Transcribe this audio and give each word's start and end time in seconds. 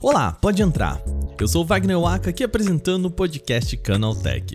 Olá, 0.00 0.30
pode 0.40 0.62
entrar. 0.62 1.02
Eu 1.40 1.48
sou 1.48 1.64
Wagner 1.64 1.98
Waka 1.98 2.30
aqui 2.30 2.44
apresentando 2.44 3.06
o 3.06 3.10
podcast 3.10 3.76
Canaltech. 3.78 4.54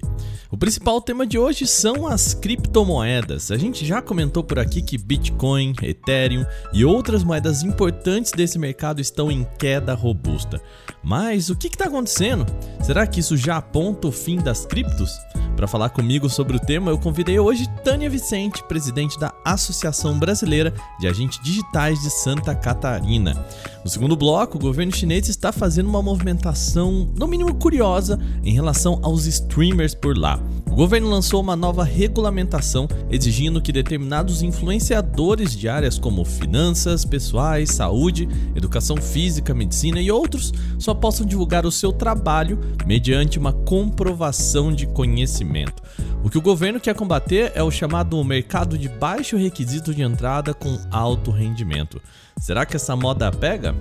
O 0.49 0.57
principal 0.57 1.01
tema 1.01 1.27
de 1.27 1.37
hoje 1.37 1.67
são 1.67 2.07
as 2.07 2.33
criptomoedas. 2.33 3.51
A 3.51 3.57
gente 3.57 3.85
já 3.85 4.01
comentou 4.01 4.41
por 4.41 4.57
aqui 4.57 4.81
que 4.81 4.97
Bitcoin, 4.97 5.73
Ethereum 5.81 6.45
e 6.71 6.85
outras 6.85 7.21
moedas 7.21 7.61
importantes 7.61 8.31
desse 8.31 8.57
mercado 8.57 9.01
estão 9.01 9.29
em 9.29 9.45
queda 9.59 9.93
robusta. 9.93 10.61
Mas 11.05 11.51
o 11.51 11.55
que 11.55 11.67
está 11.67 11.85
acontecendo? 11.85 12.47
Será 12.81 13.05
que 13.05 13.19
isso 13.19 13.37
já 13.37 13.57
aponta 13.57 14.07
o 14.07 14.11
fim 14.11 14.37
das 14.37 14.65
criptos? 14.65 15.11
Para 15.55 15.67
falar 15.67 15.89
comigo 15.89 16.27
sobre 16.27 16.57
o 16.57 16.59
tema, 16.59 16.89
eu 16.89 16.97
convidei 16.97 17.39
hoje 17.39 17.69
Tânia 17.83 18.09
Vicente, 18.09 18.63
presidente 18.63 19.19
da 19.19 19.31
Associação 19.45 20.17
Brasileira 20.17 20.73
de 20.99 21.07
Agentes 21.07 21.39
Digitais 21.43 22.01
de 22.01 22.09
Santa 22.09 22.55
Catarina. 22.55 23.45
No 23.83 23.89
segundo 23.89 24.17
bloco, 24.17 24.57
o 24.57 24.59
governo 24.61 24.93
chinês 24.93 25.29
está 25.29 25.51
fazendo 25.51 25.87
uma 25.87 26.01
movimentação, 26.01 27.07
no 27.15 27.27
mínimo 27.27 27.53
curiosa, 27.53 28.19
em 28.43 28.53
relação 28.53 28.99
aos 29.03 29.27
streamers 29.27 29.93
por 29.93 30.17
lá. 30.17 30.39
O 30.75 30.79
governo 30.79 31.09
lançou 31.09 31.39
uma 31.39 31.55
nova 31.55 31.85
regulamentação 31.85 32.85
exigindo 33.09 33.61
que 33.61 33.71
determinados 33.71 34.43
influenciadores 34.43 35.55
de 35.55 35.69
áreas 35.69 35.97
como 35.97 36.25
finanças, 36.25 37.05
pessoais, 37.05 37.69
saúde, 37.69 38.27
educação 38.53 38.97
física, 38.97 39.53
medicina 39.53 40.01
e 40.01 40.11
outros 40.11 40.51
só 40.77 40.93
possam 40.93 41.25
divulgar 41.25 41.65
o 41.65 41.71
seu 41.71 41.93
trabalho 41.93 42.59
mediante 42.85 43.39
uma 43.39 43.53
comprovação 43.53 44.73
de 44.73 44.85
conhecimento. 44.85 45.81
O 46.21 46.29
que 46.29 46.37
o 46.37 46.41
governo 46.41 46.77
quer 46.77 46.93
combater 46.93 47.53
é 47.55 47.63
o 47.63 47.71
chamado 47.71 48.21
mercado 48.21 48.77
de 48.77 48.89
baixo 48.89 49.37
requisito 49.37 49.93
de 49.93 50.01
entrada 50.01 50.53
com 50.53 50.77
alto 50.91 51.31
rendimento. 51.31 52.01
Será 52.37 52.65
que 52.65 52.75
essa 52.75 52.97
moda 52.97 53.31
pega? 53.31 53.73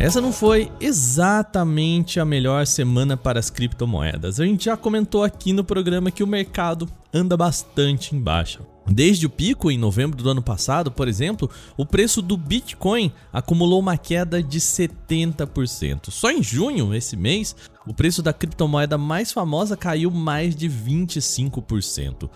Essa 0.00 0.18
não 0.18 0.32
foi 0.32 0.72
exatamente 0.80 2.18
a 2.18 2.24
melhor 2.24 2.66
semana 2.66 3.18
para 3.18 3.38
as 3.38 3.50
criptomoedas. 3.50 4.40
A 4.40 4.46
gente 4.46 4.64
já 4.64 4.74
comentou 4.74 5.22
aqui 5.22 5.52
no 5.52 5.62
programa 5.62 6.10
que 6.10 6.22
o 6.22 6.26
mercado 6.26 6.88
anda 7.12 7.36
bastante 7.36 8.16
em 8.16 8.18
baixa. 8.18 8.60
Desde 8.88 9.26
o 9.26 9.30
pico 9.30 9.70
em 9.70 9.76
novembro 9.76 10.22
do 10.22 10.30
ano 10.30 10.40
passado, 10.40 10.90
por 10.90 11.06
exemplo, 11.06 11.50
o 11.76 11.84
preço 11.84 12.22
do 12.22 12.34
Bitcoin 12.34 13.12
acumulou 13.30 13.78
uma 13.78 13.98
queda 13.98 14.42
de 14.42 14.58
70%. 14.58 16.10
Só 16.10 16.30
em 16.30 16.42
junho, 16.42 16.94
esse 16.94 17.14
mês, 17.14 17.54
o 17.86 17.92
preço 17.92 18.22
da 18.22 18.32
criptomoeda 18.32 18.96
mais 18.96 19.30
famosa 19.30 19.76
caiu 19.76 20.10
mais 20.10 20.56
de 20.56 20.66
25%. 20.66 22.30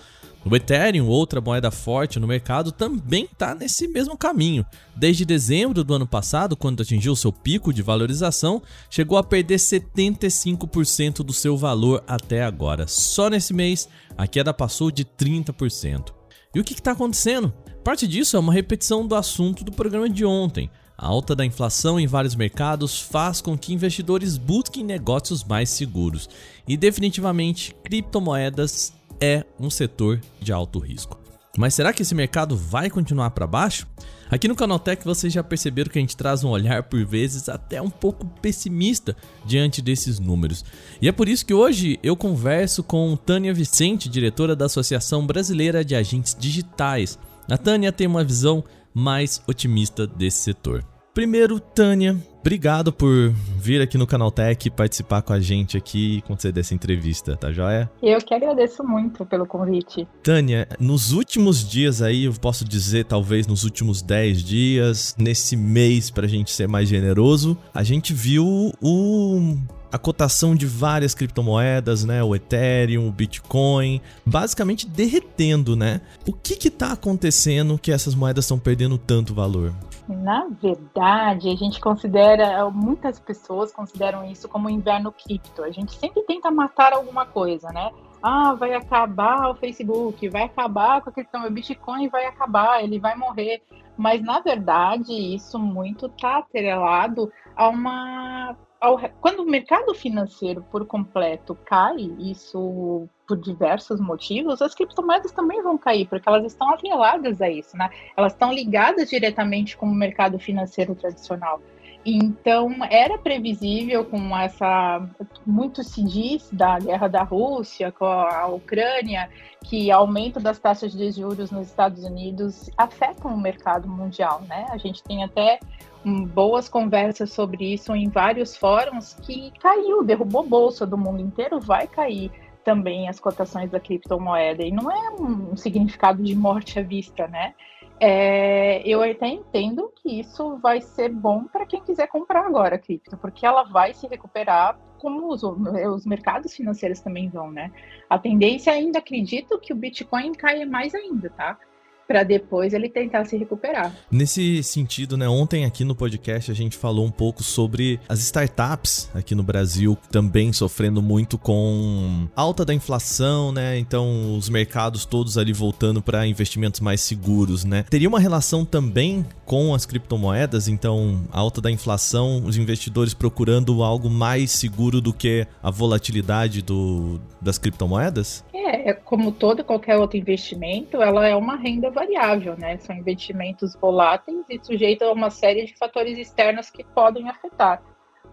O 0.47 0.55
Ethereum, 0.55 1.09
outra 1.09 1.41
moeda 1.41 1.71
forte 1.71 2.21
no 2.21 2.27
mercado, 2.27 2.71
também 2.71 3.25
está 3.25 3.55
nesse 3.55 3.89
mesmo 3.89 4.15
caminho. 4.15 4.65
Desde 4.95 5.25
dezembro 5.25 5.83
do 5.83 5.95
ano 5.95 6.07
passado, 6.07 6.55
quando 6.55 6.83
atingiu 6.83 7.17
seu 7.17 7.33
pico 7.33 7.73
de 7.73 7.81
valorização, 7.81 8.63
chegou 8.91 9.17
a 9.17 9.25
perder 9.25 9.57
75% 9.57 11.25
do 11.25 11.33
seu 11.33 11.57
valor 11.57 12.05
até 12.07 12.45
agora. 12.45 12.87
Só 12.87 13.31
nesse 13.31 13.55
mês, 13.55 13.89
a 14.19 14.27
queda 14.27 14.53
passou 14.53 14.91
de 14.91 15.03
30%. 15.03 16.13
E 16.55 16.61
o 16.61 16.65
que 16.65 16.75
está 16.75 16.93
acontecendo? 16.93 17.51
Parte 17.83 18.07
disso 18.07 18.37
é 18.37 18.41
uma 18.41 18.53
repetição 18.53 19.07
do 19.07 19.15
assunto 19.15 19.65
do 19.65 19.73
programa 19.73 20.11
de 20.11 20.27
ontem. 20.27 20.71
A 20.97 21.07
alta 21.07 21.35
da 21.35 21.45
inflação 21.45 21.99
em 21.99 22.07
vários 22.07 22.37
mercados 22.37 23.01
faz 23.01 23.41
com 23.41 23.59
que 23.59 23.73
investidores 23.73 24.37
busquem 24.37 24.85
negócios 24.85 25.43
mais 25.43 25.71
seguros. 25.71 26.29
E 26.69 26.77
definitivamente, 26.77 27.75
criptomoedas 27.83 28.93
é 29.21 29.45
um 29.59 29.71
setor 29.71 30.21
de 30.41 30.53
alto 30.53 30.79
risco. 30.79 31.21
Mas 31.57 31.75
será 31.75 31.93
que 31.93 32.03
esse 32.03 32.15
mercado 32.15 32.57
vai 32.57 32.91
continuar 32.91 33.31
para 33.31 33.47
baixo? 33.47 33.87
Aqui 34.29 34.49
no 34.49 34.57
Canaltech 34.57 35.05
vocês 35.05 35.33
já 35.33 35.45
perceberam 35.45 35.91
que 35.91 35.99
a 35.99 36.01
gente 36.01 36.17
traz 36.17 36.43
um 36.43 36.49
olhar 36.49 36.83
por 36.83 37.05
vezes 37.05 37.49
até 37.49 37.81
um 37.81 37.91
pouco 37.91 38.27
pessimista 38.43 39.17
diante 39.45 39.81
desses 39.81 40.19
números. 40.19 40.65
E 41.01 41.09
é 41.09 41.13
por 41.13 41.29
isso 41.29 41.47
que 41.47 41.55
hoje 41.55 42.01
eu 42.03 42.17
converso 42.17 42.83
com 42.83 43.17
Tânia 43.17 43.55
Vicente, 43.55 44.09
diretora 44.09 44.57
da 44.57 44.65
Associação 44.65 45.25
Brasileira 45.25 45.85
de 45.85 45.95
Agentes 45.95 46.37
Digitais. 46.39 47.19
A 47.49 47.57
Tânia 47.57 47.93
tem 47.93 48.07
uma 48.07 48.25
visão 48.25 48.65
mais 48.93 49.41
otimista 49.47 50.07
desse 50.07 50.39
setor. 50.39 50.85
Primeiro, 51.15 51.61
Tânia, 51.61 52.17
obrigado 52.41 52.93
por 52.93 53.33
vir 53.57 53.81
aqui 53.81 53.97
no 53.97 54.05
Canaltech 54.05 54.69
participar 54.69 55.23
com 55.23 55.33
a 55.33 55.39
gente 55.39 55.77
aqui 55.77 56.17
e 56.17 56.23
conceder 56.23 56.61
essa 56.61 56.75
entrevista, 56.75 57.37
tá 57.37 57.53
joia? 57.53 57.89
Eu 58.03 58.19
que 58.19 58.35
agradeço 58.35 58.83
muito 58.83 59.25
pelo 59.25 59.47
convite. 59.47 60.09
Tânia, 60.25 60.67
nos 60.81 61.13
últimos 61.13 61.67
dias 61.71 62.03
aí, 62.03 62.25
eu 62.25 62.33
posso 62.33 62.65
dizer 62.65 63.05
talvez 63.05 63.47
nos 63.47 63.63
últimos 63.63 64.03
10 64.03 64.43
dias, 64.43 65.15
nesse 65.17 65.57
mês 65.57 66.11
pra 66.11 66.27
gente 66.27 66.51
ser 66.51 66.67
mais 66.67 66.89
generoso, 66.89 67.57
a 67.73 67.85
gente 67.85 68.13
viu 68.13 68.73
o 68.83 69.57
a 69.95 69.99
cotação 69.99 70.57
de 70.57 70.67
várias 70.67 71.15
criptomoedas, 71.15 72.05
né, 72.05 72.21
o 72.21 72.35
Ethereum, 72.35 73.07
o 73.07 73.13
Bitcoin, 73.13 74.01
basicamente 74.27 74.89
derretendo, 74.89 75.77
né? 75.77 76.01
O 76.27 76.33
que 76.33 76.57
que 76.57 76.69
tá 76.69 76.91
acontecendo 76.91 77.79
que 77.79 77.93
essas 77.93 78.13
moedas 78.13 78.45
estão 78.45 78.59
perdendo 78.59 78.99
tanto 78.99 79.33
valor? 79.33 79.73
Na 80.09 80.49
verdade, 80.61 81.49
a 81.49 81.55
gente 81.55 81.81
considera, 81.81 82.69
muitas 82.71 83.21
pessoas 83.21 83.73
consideram 83.73 84.29
isso 84.29 84.49
como 84.49 84.69
inverno 84.69 85.13
cripto. 85.13 85.63
A 85.63 85.71
gente 85.71 85.97
sempre 85.97 86.25
tenta 86.25 86.51
matar 86.51 86.93
alguma 86.93 87.25
coisa, 87.25 87.69
né? 87.69 87.93
Ah, 88.21 88.53
vai 88.53 88.75
acabar 88.75 89.49
o 89.49 89.55
Facebook, 89.55 90.29
vai 90.29 90.43
acabar 90.43 91.03
com 91.03 91.11
a 91.11 91.13
questão, 91.13 91.47
o 91.47 91.51
Bitcoin 91.53 92.09
vai 92.09 92.27
acabar, 92.27 92.83
ele 92.83 92.99
vai 92.99 93.15
morrer. 93.15 93.63
Mas 93.97 94.21
na 94.21 94.41
verdade, 94.41 95.13
isso 95.13 95.57
muito 95.57 96.07
está 96.07 96.39
atrelado 96.39 97.31
a 97.55 97.69
uma 97.69 98.57
ao, 98.85 98.99
quando 99.21 99.41
o 99.41 99.47
mercado 99.47 99.95
financeiro 99.95 100.63
por 100.71 100.87
completo 100.87 101.55
cai, 101.65 101.97
isso 102.19 103.09
por 103.27 103.39
diversos 103.39 103.99
motivos, 103.99 104.61
as 104.61 104.75
criptomoedas 104.75 105.33
também 105.33 105.63
vão 105.63 105.79
cair, 105.79 106.07
porque 106.07 106.29
elas 106.29 106.45
estão 106.45 106.69
atreladas 106.71 107.41
a 107.41 107.49
isso, 107.49 107.75
né? 107.79 107.89
Elas 108.15 108.35
estão 108.35 108.53
ligadas 108.53 109.09
diretamente 109.09 109.75
com 109.75 109.87
o 109.87 109.95
mercado 109.95 110.39
financeiro 110.39 110.95
tradicional. 110.95 111.63
Então, 112.07 112.71
era 112.91 113.17
previsível 113.17 114.05
com 114.05 114.37
essa. 114.37 115.09
Muito 115.47 115.83
se 115.83 116.03
diz 116.05 116.51
da 116.53 116.79
guerra 116.79 117.09
da 117.09 117.23
Rússia 117.23 117.91
com 117.91 118.05
a 118.05 118.47
Ucrânia, 118.47 119.31
que 119.65 119.91
aumento 119.91 120.39
das 120.39 120.59
taxas 120.59 120.93
de 120.93 121.11
juros 121.11 121.51
nos 121.51 121.69
Estados 121.69 122.05
Unidos 122.05 122.69
afetam 122.77 123.33
o 123.33 123.41
mercado 123.41 123.89
mundial, 123.89 124.43
né? 124.43 124.67
A 124.71 124.77
gente 124.77 125.03
tem 125.03 125.25
até 125.25 125.59
um, 126.05 126.25
boas 126.25 126.69
conversas 126.69 127.33
sobre 127.33 127.73
isso 127.73 127.95
em 127.95 128.09
vários 128.09 128.55
fóruns 128.55 129.15
que 129.15 129.51
caiu, 129.59 130.05
derrubou 130.05 130.47
bolsa 130.47 130.87
do 130.87 130.99
mundo 130.99 131.23
inteiro, 131.23 131.59
vai 131.59 131.87
cair 131.87 132.31
também 132.63 133.09
as 133.09 133.19
cotações 133.19 133.71
da 133.71 133.81
criptomoeda. 133.81 134.63
E 134.63 134.71
não 134.71 134.91
é 134.91 135.11
um 135.11 135.57
significado 135.57 136.23
de 136.23 136.35
morte 136.35 136.79
à 136.79 136.83
vista, 136.83 137.27
né? 137.29 137.55
É, 138.01 138.87
eu 138.87 139.03
até 139.03 139.29
entendo 139.29 139.93
que 139.95 140.21
isso 140.21 140.57
vai 140.59 140.81
ser 140.81 141.09
bom 141.09 141.45
para 141.45 141.65
quem 141.65 141.83
quiser 141.83 142.09
comprar 142.09 142.45
agora 142.45 142.75
a 142.75 142.79
cripto, 142.79 143.17
porque 143.17 143.47
ela 143.47 143.63
vai 143.63 143.95
se 143.95 144.07
recuperar 144.07 144.79
como 144.99 145.29
os, 145.29 145.43
os, 145.43 146.07
mercados 146.07 146.55
financeiros 146.55 147.01
também 147.01 147.29
vão, 147.29 147.51
né? 147.51 147.71
A 148.09 148.19
tendência 148.19 148.73
ainda 148.73 148.99
acredito 148.99 149.59
que 149.59 149.73
o 149.73 149.77
Bitcoin 149.77 150.33
caia 150.33 150.67
mais 150.67 150.95
ainda, 150.95 151.31
tá? 151.31 151.59
Para 152.07 152.23
depois 152.23 152.73
ele 152.73 152.89
tentar 152.89 153.25
se 153.25 153.37
recuperar. 153.37 153.95
Nesse 154.11 154.63
sentido, 154.63 155.17
né, 155.17 155.29
ontem 155.29 155.65
aqui 155.65 155.85
no 155.85 155.95
podcast 155.95 156.51
a 156.51 156.55
gente 156.55 156.77
falou 156.77 157.05
um 157.05 157.11
pouco 157.11 157.43
sobre 157.43 158.01
as 158.09 158.21
startups 158.21 159.11
aqui 159.15 159.35
no 159.35 159.43
Brasil 159.43 159.97
também 160.11 160.53
sofrendo 160.53 161.03
muito 161.03 161.39
com 161.39 162.29
alta 162.35 162.65
da 162.65 162.75
inflação, 162.75 163.53
né? 163.53 163.79
Então 163.79 164.37
os 164.37 164.49
mercados 164.49 165.05
todos 165.05 165.39
ali 165.39 165.53
voltando 165.53 166.03
para 166.03 166.27
investimentos 166.27 166.81
mais 166.81 167.01
seguros, 167.01 167.65
né? 167.65 167.85
Teria 167.89 168.09
uma 168.09 168.21
relação 168.21 168.65
também 168.65 169.25
com 169.45 169.75
as 169.75 169.87
criptomoedas, 169.87 170.69
então 170.69 171.25
alta 171.31 171.61
da 171.61 171.71
inflação, 171.71 172.43
os 172.45 172.57
investidores 172.57 173.15
procurando 173.15 173.83
algo 173.83 174.09
mais 174.09 174.51
seguro 174.51 175.01
do 175.01 175.13
que 175.13 175.47
a 175.63 175.71
volatilidade 175.71 176.63
do, 176.63 177.21
das 177.41 177.59
criptomoedas? 177.59 178.45
É, 178.53 178.91
é 178.91 178.93
como 178.93 179.33
todo 179.33 179.65
qualquer 179.65 179.97
outro 179.97 180.17
investimento, 180.19 181.03
ela 181.03 181.27
é 181.27 181.37
uma 181.37 181.57
renda 181.57 181.91
variável, 181.95 182.57
né? 182.59 182.77
São 182.79 182.95
investimentos 182.95 183.75
voláteis 183.77 184.45
e 184.51 184.61
sujeitos 184.63 185.07
a 185.09 185.13
uma 185.13 185.31
série 185.31 185.65
de 185.65 185.77
fatores 185.77 186.19
externos 186.19 186.69
que 186.69 186.85
podem 186.85 187.29
afetar. 187.31 187.83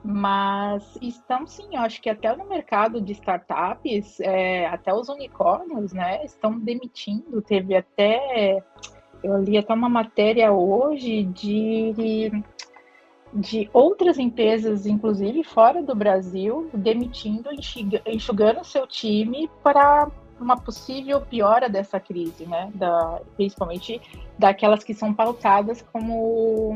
Mas 0.03 0.97
estão 0.99 1.45
sim, 1.45 1.67
eu 1.73 1.81
acho 1.81 2.01
que 2.01 2.09
até 2.09 2.35
no 2.35 2.45
mercado 2.45 2.99
de 2.99 3.13
startups, 3.13 4.19
é, 4.19 4.65
até 4.65 4.91
os 4.93 5.09
unicórnios, 5.09 5.93
né, 5.93 6.25
estão 6.25 6.57
demitindo. 6.59 7.41
Teve 7.41 7.75
até, 7.75 8.63
eu 9.23 9.37
li 9.37 9.57
até 9.57 9.73
uma 9.73 9.89
matéria 9.89 10.51
hoje 10.51 11.23
de, 11.25 12.31
de 13.31 13.69
outras 13.71 14.17
empresas, 14.17 14.87
inclusive 14.87 15.43
fora 15.43 15.83
do 15.83 15.93
Brasil, 15.93 16.67
demitindo, 16.73 17.49
enxugando 18.07 18.63
seu 18.63 18.87
time 18.87 19.47
para 19.63 20.09
uma 20.41 20.57
possível 20.57 21.21
piora 21.21 21.69
dessa 21.69 21.99
crise, 21.99 22.45
né? 22.45 22.69
Da, 22.75 23.21
principalmente 23.35 24.01
daquelas 24.37 24.83
que 24.83 24.93
são 24.93 25.13
pautadas 25.13 25.81
como 25.93 26.73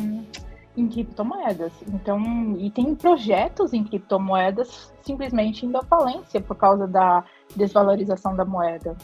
em 0.77 0.87
criptomoedas. 0.87 1.71
Então, 1.87 2.55
e 2.57 2.69
tem 2.69 2.93
projetos 2.95 3.73
em 3.73 3.83
criptomoedas 3.83 4.93
simplesmente 5.01 5.65
indo 5.65 5.77
à 5.77 5.83
falência 5.83 6.41
por 6.41 6.55
causa 6.55 6.87
da 6.87 7.23
desvalorização 7.55 8.35
da 8.35 8.43
moeda. 8.43 8.95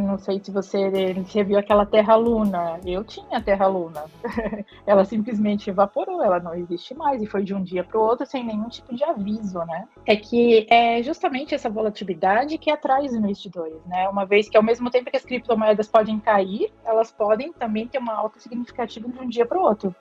Não 0.00 0.18
sei 0.18 0.40
se 0.42 0.50
você, 0.50 1.12
você 1.14 1.44
viu 1.44 1.58
aquela 1.58 1.84
Terra 1.84 2.16
Luna. 2.16 2.80
Eu 2.84 3.04
tinha 3.04 3.40
Terra 3.40 3.66
Luna. 3.66 4.04
ela 4.86 5.04
simplesmente 5.04 5.70
evaporou, 5.70 6.22
ela 6.22 6.40
não 6.40 6.54
existe 6.54 6.94
mais 6.94 7.22
e 7.22 7.26
foi 7.26 7.44
de 7.44 7.54
um 7.54 7.62
dia 7.62 7.84
para 7.84 7.98
o 7.98 8.02
outro 8.02 8.26
sem 8.26 8.44
nenhum 8.44 8.68
tipo 8.68 8.94
de 8.94 9.04
aviso, 9.04 9.58
né? 9.60 9.86
É 10.06 10.16
que 10.16 10.66
é 10.70 11.02
justamente 11.02 11.54
essa 11.54 11.68
volatilidade 11.68 12.58
que 12.58 12.70
atrai 12.70 13.04
os 13.04 13.12
investidores, 13.12 13.84
né? 13.86 14.08
Uma 14.08 14.24
vez 14.24 14.48
que 14.48 14.56
ao 14.56 14.62
mesmo 14.62 14.90
tempo 14.90 15.10
que 15.10 15.16
as 15.16 15.24
criptomoedas 15.24 15.88
podem 15.88 16.18
cair, 16.18 16.72
elas 16.84 17.10
podem 17.10 17.52
também 17.52 17.86
ter 17.86 17.98
uma 17.98 18.14
alta 18.14 18.40
significativa 18.40 19.08
de 19.08 19.18
um 19.18 19.28
dia 19.28 19.46
para 19.46 19.58
o 19.58 19.62
outro. 19.62 19.94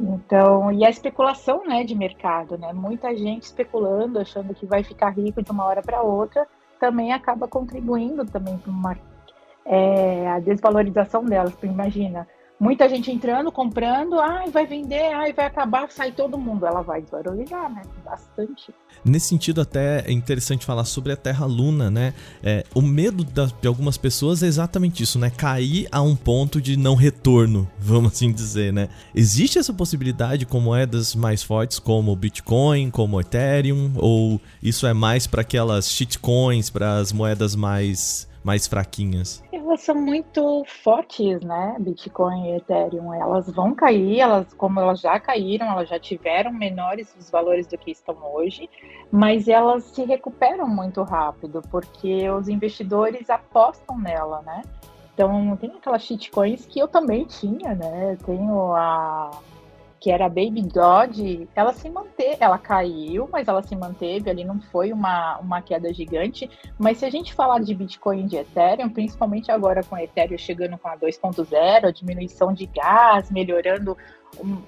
Então, 0.00 0.70
e 0.70 0.84
a 0.84 0.90
especulação, 0.90 1.66
né, 1.66 1.82
de 1.82 1.94
mercado, 1.94 2.56
né? 2.56 2.72
Muita 2.72 3.14
gente 3.16 3.42
especulando, 3.42 4.18
achando 4.18 4.54
que 4.54 4.64
vai 4.64 4.84
ficar 4.84 5.10
rico 5.10 5.42
de 5.42 5.50
uma 5.50 5.64
hora 5.64 5.82
para 5.82 6.02
outra, 6.02 6.46
também 6.78 7.12
acaba 7.12 7.48
contribuindo 7.48 8.24
também 8.24 8.56
para 8.56 8.70
uma 8.70 8.96
é, 9.68 10.26
a 10.28 10.40
desvalorização 10.40 11.24
delas. 11.24 11.52
Imagina, 11.62 12.26
muita 12.58 12.88
gente 12.88 13.10
entrando, 13.12 13.52
comprando, 13.52 14.18
ai, 14.18 14.50
vai 14.50 14.66
vender, 14.66 15.12
ai, 15.12 15.32
vai 15.32 15.46
acabar, 15.46 15.90
sai 15.90 16.10
todo 16.10 16.38
mundo. 16.38 16.66
Ela 16.66 16.82
vai 16.82 17.02
desvalorizar, 17.02 17.72
né? 17.72 17.82
Bastante. 18.04 18.74
Nesse 19.04 19.26
sentido, 19.26 19.60
até 19.60 20.02
é 20.06 20.12
interessante 20.12 20.66
falar 20.66 20.84
sobre 20.84 21.12
a 21.12 21.16
Terra 21.16 21.46
Luna, 21.46 21.90
né? 21.90 22.14
É, 22.42 22.64
o 22.74 22.82
medo 22.82 23.24
de 23.24 23.68
algumas 23.68 23.96
pessoas 23.96 24.42
é 24.42 24.46
exatamente 24.46 25.02
isso, 25.02 25.18
né? 25.18 25.30
Cair 25.30 25.86
a 25.92 26.02
um 26.02 26.16
ponto 26.16 26.60
de 26.60 26.76
não 26.76 26.94
retorno, 26.94 27.68
vamos 27.78 28.12
assim 28.12 28.32
dizer, 28.32 28.72
né? 28.72 28.88
Existe 29.14 29.58
essa 29.58 29.72
possibilidade 29.72 30.46
com 30.46 30.58
moedas 30.60 31.14
mais 31.14 31.42
fortes 31.42 31.78
como 31.78 32.10
o 32.10 32.16
Bitcoin, 32.16 32.90
como 32.90 33.16
o 33.16 33.20
Ethereum, 33.20 33.92
ou 33.96 34.40
isso 34.62 34.86
é 34.86 34.94
mais 34.94 35.26
para 35.26 35.42
aquelas 35.42 35.90
shitcoins, 35.90 36.70
para 36.70 36.96
as 36.96 37.12
moedas 37.12 37.54
mais 37.54 38.26
mais 38.48 38.66
fraquinhas? 38.66 39.42
Elas 39.68 39.82
são 39.82 39.94
muito 39.94 40.64
fortes, 40.64 41.42
né? 41.42 41.76
Bitcoin 41.78 42.46
e 42.46 42.56
Ethereum. 42.56 43.12
Elas 43.12 43.50
vão 43.50 43.74
cair, 43.74 44.20
elas, 44.20 44.54
como 44.54 44.80
elas 44.80 44.98
já 44.98 45.20
caíram, 45.20 45.66
elas 45.66 45.90
já 45.90 46.00
tiveram 46.00 46.50
menores 46.50 47.14
os 47.14 47.30
valores 47.30 47.66
do 47.66 47.76
que 47.76 47.90
estão 47.90 48.16
hoje, 48.32 48.66
mas 49.12 49.46
elas 49.46 49.84
se 49.84 50.02
recuperam 50.04 50.66
muito 50.66 51.02
rápido, 51.02 51.60
porque 51.70 52.30
os 52.30 52.48
investidores 52.48 53.28
apostam 53.28 53.98
nela, 53.98 54.40
né? 54.40 54.62
Então, 55.12 55.54
tem 55.58 55.70
aquelas 55.72 56.02
shitcoins 56.02 56.64
que 56.64 56.78
eu 56.78 56.88
também 56.88 57.26
tinha, 57.26 57.74
né? 57.74 58.14
Eu 58.14 58.24
tenho 58.24 58.72
a 58.74 59.30
que 60.00 60.10
era 60.10 60.26
a 60.26 60.28
Baby 60.28 60.62
Dodge, 60.62 61.48
ela 61.54 61.72
se 61.72 61.88
manteve, 61.90 62.36
ela 62.40 62.58
caiu, 62.58 63.28
mas 63.32 63.48
ela 63.48 63.62
se 63.62 63.74
manteve 63.74 64.30
ali, 64.30 64.44
não 64.44 64.60
foi 64.60 64.92
uma, 64.92 65.38
uma 65.38 65.60
queda 65.60 65.92
gigante. 65.92 66.48
Mas 66.78 66.98
se 66.98 67.04
a 67.04 67.10
gente 67.10 67.34
falar 67.34 67.60
de 67.60 67.74
Bitcoin 67.74 68.20
e 68.20 68.26
de 68.26 68.36
Ethereum, 68.36 68.88
principalmente 68.88 69.50
agora 69.50 69.82
com 69.82 69.96
a 69.96 70.02
Ethereum 70.02 70.38
chegando 70.38 70.78
com 70.78 70.88
a 70.88 70.96
2.0, 70.96 71.84
a 71.84 71.90
diminuição 71.90 72.52
de 72.52 72.66
gás, 72.66 73.30
melhorando 73.30 73.96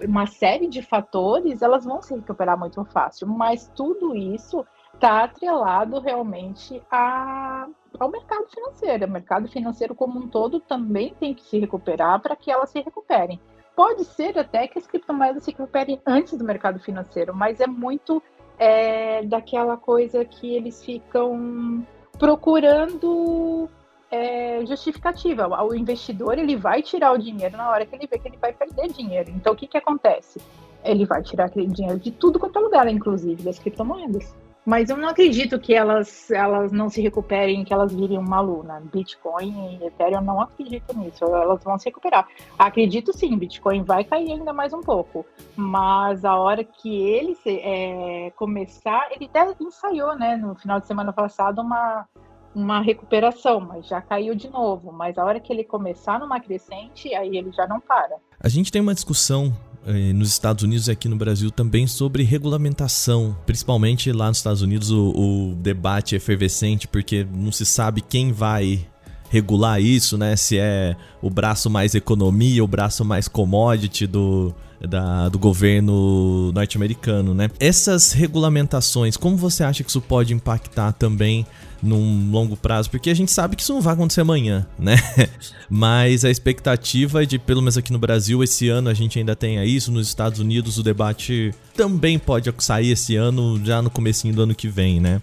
uma 0.03 0.27
série 0.27 0.67
de 0.67 0.83
fatores, 0.83 1.63
elas 1.63 1.85
vão 1.85 2.03
se 2.03 2.15
recuperar 2.15 2.59
muito 2.59 2.85
fácil. 2.87 3.29
Mas 3.29 3.71
tudo 3.75 4.17
isso 4.17 4.67
está 4.95 5.25
atrelado 5.25 6.01
realmente 6.01 6.83
a, 6.91 7.67
ao 7.99 8.11
mercado 8.11 8.47
financeiro. 8.49 9.07
O 9.07 9.11
mercado 9.11 9.49
financeiro 9.49 9.95
como 9.95 10.19
um 10.19 10.29
todo 10.29 10.61
também 10.61 11.15
tem 11.19 11.35
que 11.35 11.43
se 11.43 11.59
recuperar 11.59 12.21
para 12.21 12.37
que 12.37 12.51
elas 12.51 12.71
se 12.71 12.81
recuperem. 12.81 13.41
Pode 13.75 14.05
ser 14.05 14.39
até 14.39 14.67
que 14.69 14.79
as 14.79 14.87
criptomoedas 14.87 15.45
se 15.45 15.51
recuperem 15.51 16.01
antes 16.07 16.37
do 16.37 16.45
mercado 16.45 16.79
financeiro, 16.81 17.35
mas 17.35 17.61
é 17.61 17.67
muito 17.67 18.23
é, 18.59 19.23
daquela 19.25 19.77
coisa 19.77 20.25
que 20.25 20.55
eles 20.55 20.85
ficam 20.85 21.87
procurando 22.19 23.69
é, 24.11 24.65
justificativa. 24.67 25.49
O 25.65 25.75
investidor 25.75 26.39
ele 26.39 26.57
vai 26.57 26.83
tirar 26.83 27.13
o 27.13 27.19
dinheiro 27.19 27.57
na 27.57 27.71
hora 27.71 27.87
que 27.87 27.95
ele 27.95 28.07
vê 28.07 28.19
que 28.19 28.29
ele 28.29 28.37
vai 28.37 28.53
perder 28.53 28.89
dinheiro. 28.89 29.31
Então 29.31 29.55
o 29.55 29.57
que, 29.57 29.67
que 29.67 29.79
acontece? 29.79 30.41
Ele 30.85 31.07
vai 31.07 31.23
tirar 31.23 31.47
aquele 31.47 31.67
dinheiro 31.67 31.99
de 31.99 32.11
tudo 32.11 32.39
quanto 32.39 32.59
é 32.59 32.63
lugar, 32.63 32.89
inclusive 32.89 33.43
das 33.43 33.59
criptomoedas. 33.59 34.35
Mas 34.65 34.91
eu 34.91 34.97
não 34.97 35.09
acredito 35.09 35.59
que 35.59 35.75
elas, 35.75 36.31
elas 36.31 36.71
não 36.71 36.91
se 36.91 37.01
recuperem, 37.01 37.65
que 37.65 37.73
elas 37.73 37.93
virem 37.95 38.19
uma 38.19 38.41
luna. 38.41 38.83
Bitcoin 38.93 39.79
e 39.81 39.87
Ethereum, 39.87 40.19
eu 40.19 40.25
não 40.25 40.41
acredito 40.41 40.97
nisso. 40.97 41.25
Elas 41.25 41.63
vão 41.65 41.79
se 41.79 41.87
recuperar. 41.87 42.29
Acredito 42.59 43.13
sim, 43.17 43.37
Bitcoin 43.37 43.83
vai 43.83 44.05
cair 44.05 44.33
ainda 44.33 44.53
mais 44.53 44.73
um 44.73 44.81
pouco. 44.81 45.25
Mas 45.57 46.25
a 46.25 46.37
hora 46.37 46.63
que 46.63 46.95
ele 46.95 47.37
é, 47.47 48.33
começar, 48.37 49.09
ele 49.13 49.31
até 49.33 49.55
ensaiou, 49.61 50.17
né, 50.17 50.37
no 50.37 50.55
final 50.55 50.79
de 50.79 50.87
semana 50.87 51.13
passado, 51.13 51.63
uma, 51.63 52.07
uma 52.55 52.81
recuperação, 52.83 53.61
mas 53.61 53.87
já 53.87 54.03
caiu 54.03 54.35
de 54.35 54.51
novo. 54.51 54.93
Mas 54.93 55.17
a 55.17 55.25
hora 55.25 55.41
que 55.41 55.53
ele 55.53 55.65
começar 55.65 56.21
numa 56.21 56.39
crescente, 56.39 57.15
aí 57.15 57.37
ele 57.37 57.51
já 57.51 57.67
não 57.67 57.81
para. 57.81 58.17
A 58.39 58.49
gente 58.49 58.71
tem 58.71 58.83
uma 58.83 58.95
discussão 58.95 59.53
eh, 59.87 60.13
nos 60.13 60.29
Estados 60.29 60.65
Unidos 60.65 60.89
e 60.89 60.91
aqui 60.91 61.09
no 61.09 61.17
Brasil 61.17 61.51
também 61.51 61.87
sobre 61.87 62.23
regulamentação. 62.23 63.37
Principalmente 63.47 64.13
lá 64.13 64.29
nos 64.29 64.39
Estados 64.39 64.63
Unidos 64.63 64.91
o, 64.91 65.11
o 65.11 65.55
debate 65.57 66.15
é 66.15 66.19
efervescente 66.19 66.87
porque 66.87 67.27
não 67.33 67.53
se 67.53 67.65
sabe 67.65 68.01
quem 68.01 68.33
vai 68.33 68.87
regular 69.31 69.81
isso, 69.81 70.19
né? 70.19 70.37
Se 70.37 70.59
é 70.59 70.97
o 71.23 71.31
braço 71.31 71.71
mais 71.71 71.95
economia, 71.95 72.63
o 72.63 72.69
braço 72.69 73.05
mais 73.05 73.29
commodity 73.29 74.07
do, 74.07 74.55
da, 74.89 75.29
do 75.29 75.39
governo 75.39 76.51
norte-americano, 76.53 77.35
né? 77.35 77.51
Essas 77.59 78.13
regulamentações, 78.13 79.17
como 79.17 79.37
você 79.37 79.63
acha 79.63 79.85
que 79.85 79.91
isso 79.91 80.01
pode 80.01 80.33
impactar 80.33 80.93
também 80.93 81.47
num 81.83 82.31
longo 82.31 82.57
prazo? 82.57 82.91
Porque 82.91 83.11
a 83.11 83.15
gente 83.15 83.31
sabe 83.31 83.57
que 83.57 83.63
isso 83.63 83.73
não 83.73 83.81
vai 83.81 83.95
acontecer 83.95 84.23
amanhã, 84.23 84.67
né? 84.79 84.97
Mas 85.69 86.25
a 86.25 86.31
expectativa 86.31 87.23
é 87.23 87.27
de, 87.27 87.39
pelo 87.39 87.61
menos 87.61 87.77
aqui 87.77 87.93
no 87.93 87.99
Brasil, 87.99 88.43
esse 88.43 88.69
ano 88.69 88.89
a 88.89 88.95
gente 88.95 89.19
ainda 89.19 89.37
tenha 89.37 89.65
isso. 89.65 89.93
Nos 89.93 90.09
Estados 90.09 90.41
Unidos 90.41 90.79
o 90.79 90.83
debate 90.83 91.55
também 91.75 92.19
pode 92.19 92.53
sair 92.59 92.91
esse 92.91 93.17
ano, 93.17 93.61
já 93.65 93.83
no 93.83 93.91
comecinho 93.91 94.35
do 94.35 94.43
ano 94.43 94.55
que 94.55 94.69
vem, 94.69 95.01
né? 95.01 95.21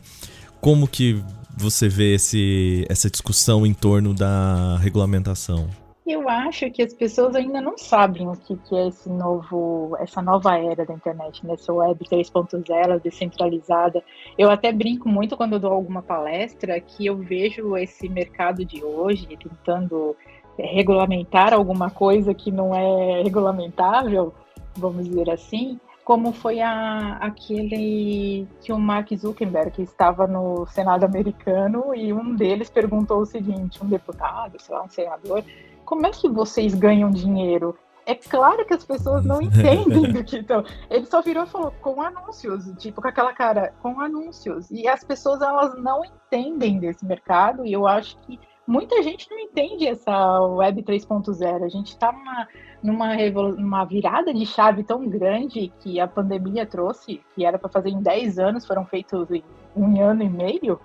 Como 0.61 0.87
que 0.87 1.21
você 1.55 1.89
vê 1.89 2.15
esse, 2.15 2.85
essa 2.87 3.09
discussão 3.09 3.65
em 3.65 3.73
torno 3.73 4.13
da 4.13 4.77
regulamentação? 4.77 5.67
Eu 6.09 6.29
acho 6.29 6.71
que 6.71 6.81
as 6.81 6.93
pessoas 6.93 7.35
ainda 7.35 7.59
não 7.59 7.77
sabem 7.77 8.29
o 8.29 8.31
que, 8.31 8.55
que 8.55 8.73
é 8.73 8.87
esse 8.87 9.09
novo, 9.09 9.93
essa 9.99 10.21
nova 10.21 10.57
era 10.57 10.85
da 10.85 10.93
internet, 10.93 11.45
nessa 11.45 11.73
né? 11.73 11.79
web 11.79 12.05
3.0 12.05 13.01
descentralizada. 13.01 14.01
Eu 14.37 14.49
até 14.49 14.71
brinco 14.71 15.09
muito 15.09 15.35
quando 15.35 15.53
eu 15.53 15.59
dou 15.59 15.73
alguma 15.73 16.01
palestra 16.01 16.79
que 16.79 17.05
eu 17.05 17.17
vejo 17.17 17.75
esse 17.75 18.07
mercado 18.07 18.63
de 18.63 18.81
hoje 18.85 19.27
tentando 19.37 20.15
regulamentar 20.57 21.53
alguma 21.53 21.89
coisa 21.89 22.33
que 22.33 22.51
não 22.53 22.73
é 22.73 23.21
regulamentável, 23.21 24.33
vamos 24.77 25.05
dizer 25.05 25.29
assim, 25.29 25.77
como 26.05 26.31
foi 26.31 26.61
a, 26.61 27.17
aquele 27.17 28.47
que 28.61 28.71
o 28.71 28.79
Mark 28.79 29.13
Zuckerberg 29.13 29.81
estava 29.81 30.25
no 30.25 30.65
Senado 30.67 31.03
americano 31.03 31.93
e 31.93 32.13
um 32.13 32.33
deles 32.33 32.69
perguntou 32.69 33.19
o 33.19 33.25
seguinte, 33.25 33.83
um 33.83 33.89
deputado, 33.89 34.57
sei 34.57 34.73
lá, 34.73 34.83
um 34.83 34.89
senador, 34.89 35.43
como 35.87 36.05
é 36.05 36.09
que 36.09 36.27
vocês 36.27 36.75
ganham 36.75 37.09
dinheiro? 37.09 37.73
É 38.05 38.13
claro 38.13 38.65
que 38.65 38.73
as 38.73 38.83
pessoas 38.83 39.23
não 39.23 39.39
entendem 39.41 40.11
do 40.11 40.23
que 40.23 40.39
estão. 40.39 40.63
Ele 40.89 41.05
só 41.05 41.21
virou 41.21 41.45
e 41.45 41.47
falou 41.47 41.71
com 41.81 42.01
anúncios, 42.01 42.65
tipo 42.77 43.01
com 43.01 43.07
aquela 43.07 43.33
cara, 43.33 43.73
com 43.81 43.99
anúncios. 44.01 44.69
E 44.69 44.85
as 44.85 45.03
pessoas 45.03 45.41
elas 45.41 45.81
não 45.81 46.03
entendem 46.03 46.77
desse 46.77 47.05
mercado 47.05 47.65
e 47.65 47.71
eu 47.71 47.87
acho 47.87 48.17
que 48.19 48.37
muita 48.67 49.01
gente 49.01 49.31
não 49.31 49.39
entende 49.39 49.87
essa 49.87 50.41
web 50.41 50.83
3.0. 50.83 51.63
A 51.63 51.69
gente 51.69 51.87
está 51.87 52.11
numa, 52.11 52.47
numa, 52.83 53.15
numa 53.51 53.85
virada 53.85 54.33
de 54.33 54.45
chave 54.45 54.83
tão 54.83 55.07
grande 55.07 55.71
que 55.79 56.01
a 56.01 56.07
pandemia 56.07 56.65
trouxe, 56.65 57.21
que 57.33 57.45
era 57.45 57.57
para 57.57 57.69
fazer 57.69 57.89
em 57.89 58.01
10 58.01 58.39
anos, 58.39 58.65
foram 58.65 58.85
feitos 58.85 59.31
em 59.31 59.43
um 59.73 60.03
ano 60.03 60.21
e 60.21 60.29
meio 60.29 60.79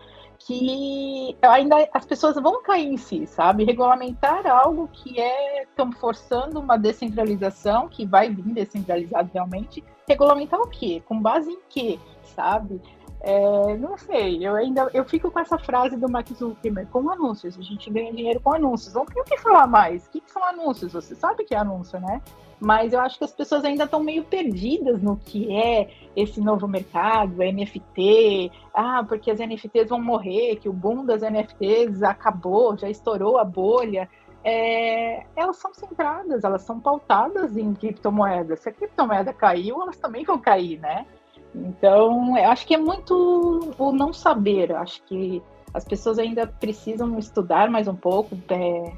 que 0.46 1.36
ainda 1.42 1.88
as 1.92 2.04
pessoas 2.04 2.34
vão 2.34 2.62
cair 2.62 2.92
em 2.92 2.96
si, 2.96 3.26
sabe? 3.26 3.64
Regulamentar 3.64 4.46
algo 4.46 4.88
que 4.92 5.20
é 5.20 5.62
estão 5.62 5.92
forçando 5.92 6.58
uma 6.58 6.76
descentralização, 6.76 7.88
que 7.88 8.04
vai 8.04 8.28
vir 8.30 8.52
descentralizado 8.52 9.30
realmente. 9.32 9.84
Regulamentar 10.08 10.60
o 10.60 10.68
quê? 10.68 11.02
Com 11.06 11.20
base 11.20 11.50
em 11.50 11.60
quê, 11.68 11.98
sabe? 12.34 12.80
É, 13.20 13.76
não 13.76 13.96
sei, 13.96 14.44
eu 14.44 14.56
ainda 14.56 14.90
eu 14.92 15.04
fico 15.04 15.30
com 15.30 15.38
essa 15.38 15.56
frase 15.56 15.96
do 15.96 16.10
Mark 16.10 16.28
Zuckerberg, 16.32 16.90
com 16.90 17.08
anúncios, 17.08 17.56
a 17.56 17.62
gente 17.62 17.88
ganha 17.88 18.12
dinheiro 18.12 18.40
com 18.40 18.52
anúncios. 18.52 18.94
Não 18.94 19.06
tem 19.06 19.22
o 19.22 19.24
que 19.24 19.38
falar 19.38 19.68
mais. 19.68 20.06
O 20.06 20.10
que, 20.10 20.20
que 20.20 20.30
são 20.30 20.44
anúncios? 20.44 20.92
Você 20.92 21.14
sabe 21.14 21.44
que 21.44 21.54
é 21.54 21.58
anúncio, 21.58 22.00
né? 22.00 22.20
Mas 22.64 22.92
eu 22.92 23.00
acho 23.00 23.18
que 23.18 23.24
as 23.24 23.32
pessoas 23.32 23.64
ainda 23.64 23.84
estão 23.84 24.00
meio 24.00 24.22
perdidas 24.22 25.02
no 25.02 25.16
que 25.16 25.52
é 25.52 25.90
esse 26.14 26.40
novo 26.40 26.68
mercado, 26.68 27.38
NFT. 27.38 28.52
Ah, 28.72 29.04
porque 29.06 29.32
as 29.32 29.40
NFTs 29.40 29.88
vão 29.88 30.00
morrer, 30.00 30.56
que 30.56 30.68
o 30.68 30.72
boom 30.72 31.04
das 31.04 31.22
NFTs 31.22 32.04
acabou, 32.04 32.78
já 32.78 32.88
estourou 32.88 33.36
a 33.36 33.44
bolha. 33.44 34.08
É, 34.44 35.24
elas 35.34 35.56
são 35.56 35.74
centradas, 35.74 36.44
elas 36.44 36.62
são 36.62 36.78
pautadas 36.78 37.56
em 37.56 37.74
criptomoedas. 37.74 38.60
Se 38.60 38.68
a 38.68 38.72
criptomoeda 38.72 39.32
caiu, 39.32 39.82
elas 39.82 39.96
também 39.96 40.24
vão 40.24 40.38
cair, 40.38 40.78
né? 40.78 41.04
Então, 41.52 42.38
eu 42.38 42.48
acho 42.48 42.64
que 42.64 42.74
é 42.74 42.78
muito 42.78 43.74
o 43.76 43.90
não 43.90 44.12
saber. 44.12 44.70
Eu 44.70 44.76
acho 44.76 45.02
que 45.02 45.42
as 45.74 45.84
pessoas 45.84 46.16
ainda 46.16 46.46
precisam 46.46 47.18
estudar 47.18 47.68
mais 47.68 47.88
um 47.88 47.96
pouco, 47.96 48.36
é, 48.50 48.92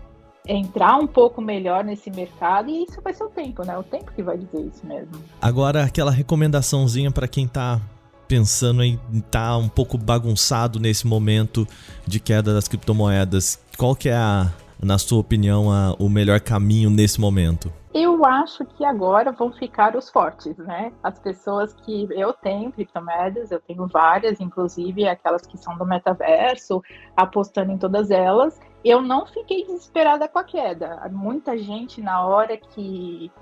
entrar 0.47 0.97
um 0.97 1.07
pouco 1.07 1.41
melhor 1.41 1.83
nesse 1.83 2.11
mercado 2.11 2.69
e 2.69 2.85
isso 2.85 3.01
vai 3.03 3.15
ser 3.15 3.25
o 3.25 3.31
tempo, 3.31 3.65
né? 3.65 3.77
O 3.79 3.83
tempo 3.83 4.13
que 4.13 4.23
vai 4.23 4.37
dizer 4.37 4.61
isso 4.61 4.87
mesmo. 4.87 5.13
Agora, 5.41 5.85
aquela 5.85 6.11
recomendaçãozinha 6.11 7.11
para 7.11 7.27
quem 7.27 7.49
tá 7.49 7.81
pensando 8.29 8.83
em 8.83 8.99
tá 9.31 9.57
um 9.57 9.69
pouco 9.69 9.97
bagunçado 9.97 10.79
nesse 10.79 11.07
momento 11.07 11.67
de 12.07 12.21
queda 12.21 12.53
das 12.53 12.69
criptomoedas, 12.69 13.63
qual 13.79 13.95
que 13.95 14.09
é 14.09 14.17
a, 14.17 14.51
na 14.83 14.99
sua 14.99 15.21
opinião, 15.21 15.71
a, 15.71 15.95
o 15.99 16.09
melhor 16.09 16.41
caminho 16.41 16.91
nesse 16.91 17.21
momento? 17.21 17.73
Eu 17.95 18.25
acho 18.25 18.65
que 18.65 18.85
agora 18.85 19.31
vão 19.31 19.53
ficar 19.53 19.97
os 19.97 20.11
fortes, 20.11 20.57
né? 20.59 20.93
As 21.03 21.19
pessoas 21.19 21.73
que 21.73 22.09
eu 22.11 22.33
tenho 22.33 22.73
criptomoedas, 22.73 23.51
eu 23.51 23.61
tenho 23.61 23.87
várias, 23.87 24.41
inclusive 24.41 25.07
aquelas 25.07 25.47
que 25.47 25.57
são 25.57 25.79
do 25.79 25.87
metaverso, 25.87 26.83
apostando 27.17 27.71
em 27.71 27.79
todas 27.79 28.11
elas. 28.11 28.59
Eu 28.85 29.01
não 29.01 29.27
fiquei 29.27 29.65
desesperada 29.65 30.29
com 30.29 30.39
a 30.39 30.45
queda. 30.45 31.09
Muita 31.11 31.57
gente 31.57 32.03
na 32.03 32.25
hora 32.27 32.57
que 32.57 33.33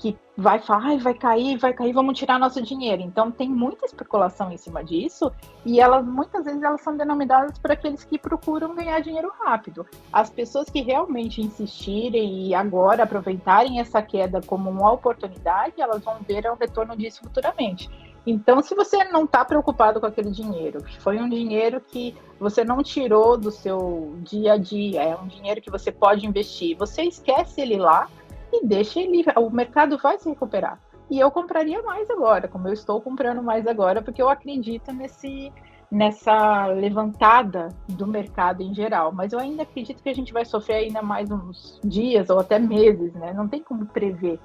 que 0.00 0.16
vai 0.34 0.58
falar, 0.58 0.96
vai 0.96 1.12
cair, 1.12 1.58
vai 1.58 1.74
cair, 1.74 1.92
vamos 1.92 2.18
tirar 2.18 2.38
nosso 2.38 2.62
dinheiro. 2.62 3.02
Então 3.02 3.30
tem 3.30 3.50
muita 3.50 3.84
especulação 3.84 4.50
em 4.50 4.56
cima 4.56 4.82
disso 4.82 5.30
e 5.64 5.78
elas 5.78 6.04
muitas 6.06 6.46
vezes 6.46 6.62
elas 6.62 6.80
são 6.80 6.96
denominadas 6.96 7.58
por 7.58 7.70
aqueles 7.70 8.02
que 8.02 8.18
procuram 8.18 8.74
ganhar 8.74 8.98
dinheiro 9.00 9.30
rápido. 9.38 9.86
As 10.10 10.30
pessoas 10.30 10.70
que 10.70 10.80
realmente 10.80 11.42
insistirem 11.42 12.46
e 12.46 12.54
agora 12.54 13.02
aproveitarem 13.02 13.78
essa 13.78 14.00
queda 14.00 14.40
como 14.40 14.70
uma 14.70 14.90
oportunidade, 14.90 15.80
elas 15.80 16.02
vão 16.02 16.16
ver 16.26 16.46
o 16.46 16.54
retorno 16.54 16.96
disso 16.96 17.20
futuramente. 17.22 17.90
Então, 18.26 18.62
se 18.62 18.74
você 18.74 19.04
não 19.04 19.24
está 19.24 19.44
preocupado 19.44 20.00
com 20.00 20.06
aquele 20.06 20.30
dinheiro, 20.30 20.84
foi 21.00 21.18
um 21.18 21.28
dinheiro 21.28 21.80
que 21.80 22.14
você 22.38 22.64
não 22.64 22.82
tirou 22.82 23.36
do 23.36 23.50
seu 23.50 24.14
dia 24.18 24.54
a 24.54 24.56
dia, 24.56 25.02
é 25.02 25.16
um 25.16 25.26
dinheiro 25.26 25.60
que 25.60 25.70
você 25.70 25.90
pode 25.90 26.26
investir, 26.26 26.76
você 26.76 27.02
esquece 27.02 27.60
ele 27.60 27.76
lá 27.76 28.08
e 28.52 28.66
deixa 28.66 29.00
ele, 29.00 29.24
o 29.36 29.50
mercado 29.50 29.96
vai 29.98 30.18
se 30.18 30.28
recuperar. 30.28 30.78
E 31.10 31.18
eu 31.18 31.30
compraria 31.30 31.82
mais 31.82 32.08
agora, 32.08 32.46
como 32.46 32.68
eu 32.68 32.72
estou 32.72 33.00
comprando 33.00 33.42
mais 33.42 33.66
agora, 33.66 34.00
porque 34.02 34.22
eu 34.22 34.28
acredito 34.28 34.92
nesse 34.92 35.52
nessa 35.90 36.66
levantada 36.66 37.68
do 37.88 38.06
mercado 38.06 38.62
em 38.62 38.72
geral, 38.72 39.10
mas 39.10 39.32
eu 39.32 39.40
ainda 39.40 39.64
acredito 39.64 40.00
que 40.00 40.08
a 40.08 40.14
gente 40.14 40.32
vai 40.32 40.44
sofrer 40.44 40.76
ainda 40.76 41.02
mais 41.02 41.28
uns 41.32 41.80
dias 41.82 42.30
ou 42.30 42.38
até 42.38 42.60
meses, 42.60 43.12
né? 43.14 43.32
Não 43.32 43.48
tem 43.48 43.60
como 43.60 43.84
prever. 43.86 44.38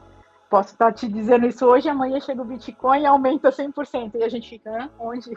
Posso 0.56 0.70
estar 0.70 0.94
te 0.94 1.06
dizendo 1.06 1.46
isso 1.46 1.66
hoje, 1.66 1.90
amanhã 1.90 2.18
chega 2.22 2.42
o 2.42 2.46
Bitcoin 2.46 3.02
e 3.02 3.06
aumenta 3.06 3.50
100%, 3.50 4.12
e 4.16 4.24
a 4.24 4.30
gente 4.30 4.48
fica, 4.48 4.90
onde? 4.98 5.30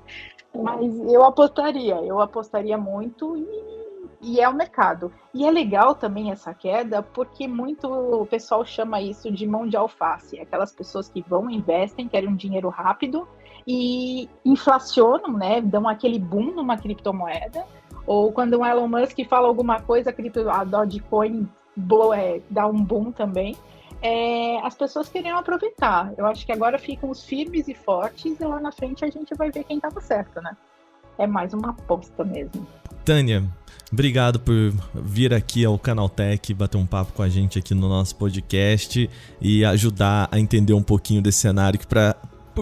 mas 0.56 0.98
eu 1.12 1.22
apostaria, 1.22 1.96
eu 1.96 2.18
apostaria 2.18 2.78
muito 2.78 3.36
e 3.36 3.84
e 4.22 4.40
é 4.40 4.48
o 4.48 4.54
mercado. 4.54 5.12
E 5.34 5.44
é 5.44 5.50
legal 5.50 5.94
também 5.94 6.30
essa 6.30 6.54
queda, 6.54 7.02
porque 7.02 7.46
muito 7.46 7.86
o 7.86 8.24
pessoal 8.24 8.64
chama 8.64 9.02
isso 9.02 9.30
de 9.30 9.46
mão 9.46 9.68
de 9.68 9.76
alface. 9.76 10.40
Aquelas 10.40 10.72
pessoas 10.72 11.10
que 11.10 11.20
vão, 11.20 11.50
investem, 11.50 12.08
querem 12.08 12.30
um 12.30 12.34
dinheiro 12.34 12.70
rápido 12.70 13.28
e 13.66 14.30
inflacionam, 14.46 15.30
né? 15.34 15.60
Dão 15.60 15.86
aquele 15.86 16.18
boom 16.18 16.54
numa 16.54 16.78
criptomoeda. 16.78 17.66
Ou 18.06 18.32
quando 18.32 18.54
o 18.54 18.64
Elon 18.64 18.88
Musk 18.88 19.18
fala 19.28 19.46
alguma 19.46 19.82
coisa, 19.82 20.08
a, 20.08 20.12
cripto, 20.14 20.48
a 20.48 20.64
Dogecoin 20.64 21.46
blow, 21.76 22.14
é, 22.14 22.40
dá 22.48 22.66
um 22.66 22.82
boom 22.82 23.12
também. 23.12 23.54
É, 24.06 24.60
as 24.62 24.74
pessoas 24.74 25.08
queriam 25.08 25.38
aproveitar. 25.38 26.12
Eu 26.18 26.26
acho 26.26 26.44
que 26.44 26.52
agora 26.52 26.78
ficam 26.78 27.08
os 27.08 27.24
firmes 27.24 27.66
e 27.68 27.74
fortes 27.74 28.38
e 28.38 28.44
lá 28.44 28.60
na 28.60 28.70
frente 28.70 29.02
a 29.02 29.08
gente 29.08 29.34
vai 29.34 29.50
ver 29.50 29.64
quem 29.64 29.76
estava 29.78 29.98
certo, 29.98 30.42
né? 30.42 30.54
É 31.16 31.26
mais 31.26 31.54
uma 31.54 31.70
aposta 31.70 32.22
mesmo. 32.22 32.66
Tânia, 33.02 33.42
obrigado 33.90 34.38
por 34.38 34.74
vir 34.94 35.32
aqui 35.32 35.64
ao 35.64 35.78
Canaltech, 35.78 36.52
bater 36.52 36.76
um 36.76 36.84
papo 36.84 37.14
com 37.14 37.22
a 37.22 37.30
gente 37.30 37.58
aqui 37.58 37.74
no 37.74 37.88
nosso 37.88 38.14
podcast 38.16 39.08
e 39.40 39.64
ajudar 39.64 40.28
a 40.30 40.38
entender 40.38 40.74
um 40.74 40.82
pouquinho 40.82 41.22
desse 41.22 41.38
cenário 41.38 41.78
que 41.78 41.86
para 41.86 42.14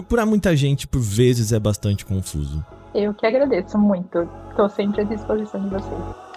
para 0.09 0.25
muita 0.25 0.55
gente 0.55 0.87
por 0.87 1.01
vezes 1.01 1.51
é 1.51 1.59
bastante 1.59 2.05
confuso. 2.05 2.65
Eu 2.95 3.13
que 3.13 3.25
agradeço 3.25 3.77
muito. 3.77 4.27
Estou 4.49 4.69
sempre 4.69 5.01
à 5.01 5.03
disposição 5.03 5.61
de 5.61 5.69
vocês. 5.69 6.32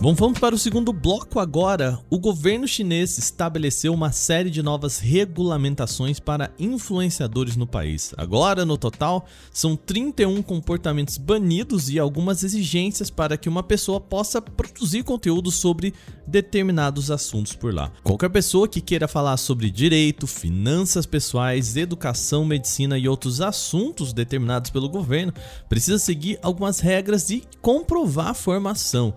Vamos 0.00 0.38
para 0.38 0.54
o 0.54 0.58
segundo 0.58 0.92
bloco 0.92 1.40
agora. 1.40 1.98
O 2.10 2.18
governo 2.18 2.68
chinês 2.68 3.16
estabeleceu 3.16 3.94
uma 3.94 4.12
série 4.12 4.50
de 4.50 4.62
novas 4.62 4.98
regulamentações 4.98 6.20
para 6.20 6.52
influenciadores 6.58 7.56
no 7.56 7.66
país. 7.66 8.12
Agora, 8.16 8.66
no 8.66 8.76
total, 8.76 9.24
são 9.50 9.74
31 9.74 10.42
comportamentos 10.42 11.16
banidos 11.16 11.88
e 11.88 11.98
algumas 11.98 12.44
exigências 12.44 13.08
para 13.08 13.38
que 13.38 13.48
uma 13.48 13.62
pessoa 13.62 13.98
possa 13.98 14.40
produzir 14.40 15.02
conteúdo 15.02 15.50
sobre 15.50 15.94
determinados 16.26 17.10
assuntos 17.10 17.54
por 17.54 17.72
lá. 17.72 17.90
Qualquer 18.02 18.28
pessoa 18.28 18.68
que 18.68 18.82
queira 18.82 19.08
falar 19.08 19.38
sobre 19.38 19.70
direito, 19.70 20.26
finanças 20.26 21.06
pessoais, 21.06 21.76
educação, 21.76 22.44
medicina 22.44 22.98
e 22.98 23.08
outros 23.08 23.40
assuntos 23.40 24.12
determinados 24.12 24.70
pelo 24.70 24.90
governo 24.90 25.32
precisa 25.68 25.98
seguir 25.98 26.38
algumas 26.42 26.80
regras 26.80 27.30
e 27.30 27.42
comprovar 27.62 28.28
a 28.28 28.34
formação. 28.34 29.14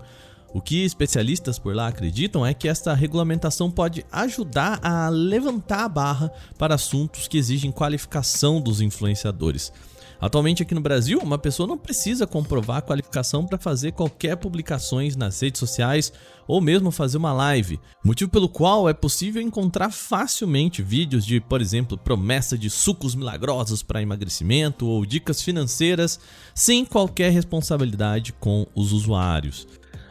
O 0.52 0.60
que 0.60 0.84
especialistas 0.84 1.58
por 1.58 1.74
lá 1.76 1.86
acreditam 1.86 2.44
é 2.44 2.52
que 2.52 2.68
esta 2.68 2.92
regulamentação 2.92 3.70
pode 3.70 4.04
ajudar 4.10 4.80
a 4.82 5.08
levantar 5.08 5.84
a 5.84 5.88
barra 5.88 6.32
para 6.58 6.74
assuntos 6.74 7.28
que 7.28 7.38
exigem 7.38 7.70
qualificação 7.70 8.60
dos 8.60 8.80
influenciadores. 8.80 9.72
Atualmente 10.20 10.62
aqui 10.62 10.74
no 10.74 10.82
Brasil, 10.82 11.18
uma 11.22 11.38
pessoa 11.38 11.66
não 11.66 11.78
precisa 11.78 12.26
comprovar 12.26 12.78
a 12.78 12.82
qualificação 12.82 13.46
para 13.46 13.56
fazer 13.56 13.92
qualquer 13.92 14.36
publicações 14.36 15.16
nas 15.16 15.40
redes 15.40 15.58
sociais 15.58 16.12
ou 16.46 16.60
mesmo 16.60 16.90
fazer 16.90 17.16
uma 17.16 17.32
live, 17.32 17.80
motivo 18.04 18.30
pelo 18.30 18.48
qual 18.48 18.86
é 18.86 18.92
possível 18.92 19.40
encontrar 19.40 19.90
facilmente 19.90 20.82
vídeos 20.82 21.24
de, 21.24 21.40
por 21.40 21.62
exemplo, 21.62 21.96
promessa 21.96 22.58
de 22.58 22.68
sucos 22.68 23.14
milagrosos 23.14 23.82
para 23.82 24.02
emagrecimento 24.02 24.86
ou 24.86 25.06
dicas 25.06 25.40
financeiras 25.40 26.20
sem 26.54 26.84
qualquer 26.84 27.32
responsabilidade 27.32 28.34
com 28.34 28.66
os 28.74 28.92
usuários. 28.92 29.66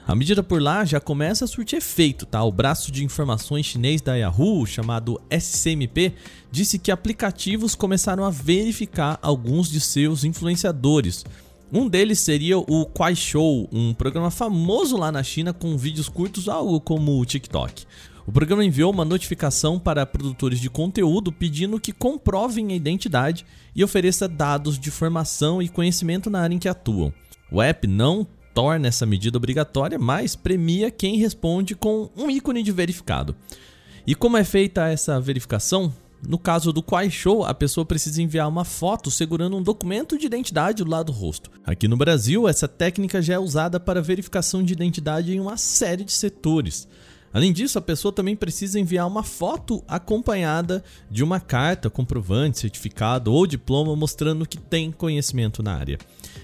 A 0.09 0.15
medida 0.15 0.41
por 0.41 0.59
lá 0.59 0.83
já 0.83 0.99
começa 0.99 1.45
a 1.45 1.47
surtir 1.47 1.77
efeito, 1.77 2.25
tá? 2.25 2.43
O 2.43 2.51
braço 2.51 2.91
de 2.91 3.05
informações 3.05 3.67
chinês 3.67 4.01
da 4.01 4.15
Yahoo, 4.15 4.65
chamado 4.65 5.21
SCMP, 5.29 6.15
disse 6.51 6.79
que 6.79 6.89
aplicativos 6.89 7.75
começaram 7.75 8.25
a 8.25 8.31
verificar 8.31 9.19
alguns 9.21 9.69
de 9.69 9.79
seus 9.79 10.23
influenciadores. 10.23 11.23
Um 11.71 11.87
deles 11.87 12.19
seria 12.21 12.57
o 12.57 12.87
Kuaishou, 12.87 13.69
um 13.71 13.93
programa 13.93 14.31
famoso 14.31 14.97
lá 14.97 15.11
na 15.11 15.21
China 15.21 15.53
com 15.53 15.77
vídeos 15.77 16.09
curtos, 16.09 16.49
algo 16.49 16.81
como 16.81 17.21
o 17.21 17.23
TikTok. 17.23 17.85
O 18.25 18.31
programa 18.31 18.65
enviou 18.65 18.91
uma 18.91 19.05
notificação 19.05 19.77
para 19.77 20.07
produtores 20.07 20.59
de 20.59 20.71
conteúdo 20.71 21.31
pedindo 21.31 21.79
que 21.79 21.93
comprovem 21.93 22.71
a 22.71 22.75
identidade 22.75 23.45
e 23.75 23.83
ofereça 23.83 24.27
dados 24.27 24.79
de 24.79 24.89
formação 24.89 25.61
e 25.61 25.69
conhecimento 25.69 26.31
na 26.31 26.41
área 26.41 26.55
em 26.55 26.57
que 26.57 26.67
atuam. 26.67 27.13
O 27.51 27.61
app 27.61 27.85
não 27.85 28.27
torna 28.59 28.89
essa 28.89 29.05
medida 29.05 29.37
obrigatória, 29.37 29.97
mas 29.97 30.35
premia 30.35 30.91
quem 30.91 31.15
responde 31.15 31.75
com 31.75 32.09
um 32.13 32.29
ícone 32.29 32.61
de 32.61 32.73
verificado. 32.73 33.33
E 34.05 34.13
como 34.13 34.35
é 34.35 34.43
feita 34.43 34.85
essa 34.89 35.17
verificação? 35.17 35.93
No 36.27 36.37
caso 36.37 36.73
do 36.73 36.83
Show, 37.09 37.45
a 37.45 37.53
pessoa 37.53 37.85
precisa 37.85 38.21
enviar 38.21 38.49
uma 38.49 38.65
foto 38.65 39.09
segurando 39.09 39.55
um 39.55 39.63
documento 39.63 40.17
de 40.17 40.25
identidade 40.25 40.83
do 40.83 40.91
lado 40.91 41.05
do 41.05 41.13
rosto. 41.13 41.49
Aqui 41.63 41.87
no 41.87 41.95
Brasil, 41.95 42.49
essa 42.49 42.67
técnica 42.67 43.21
já 43.21 43.35
é 43.35 43.39
usada 43.39 43.79
para 43.79 44.01
verificação 44.01 44.61
de 44.61 44.73
identidade 44.73 45.33
em 45.33 45.39
uma 45.39 45.55
série 45.55 46.03
de 46.03 46.11
setores. 46.11 46.85
Além 47.31 47.53
disso, 47.53 47.77
a 47.77 47.81
pessoa 47.81 48.11
também 48.11 48.35
precisa 48.35 48.79
enviar 48.79 49.07
uma 49.07 49.23
foto 49.23 49.83
acompanhada 49.87 50.83
de 51.09 51.23
uma 51.23 51.39
carta, 51.39 51.89
comprovante, 51.89 52.59
certificado 52.59 53.31
ou 53.31 53.45
diploma 53.45 53.95
mostrando 53.95 54.47
que 54.47 54.57
tem 54.57 54.91
conhecimento 54.91 55.61
na 55.61 55.75
área. 55.75 55.99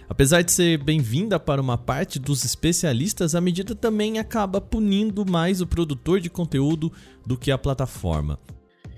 Apesar 0.08 0.44
de 0.44 0.52
ser 0.52 0.78
bem-vinda 0.78 1.40
para 1.40 1.62
uma 1.62 1.78
parte 1.78 2.20
dos 2.20 2.46
especialistas, 2.46 3.34
a 3.34 3.42
medida 3.42 3.74
também 3.74 4.20
acaba 4.20 4.62
punindo 4.62 5.26
mais 5.26 5.62
o 5.62 5.68
produtor 5.68 6.20
de 6.20 6.30
conteúdo 6.30 6.92
do 7.26 7.36
que 7.36 7.52
a 7.52 7.58
plataforma. 7.58 8.40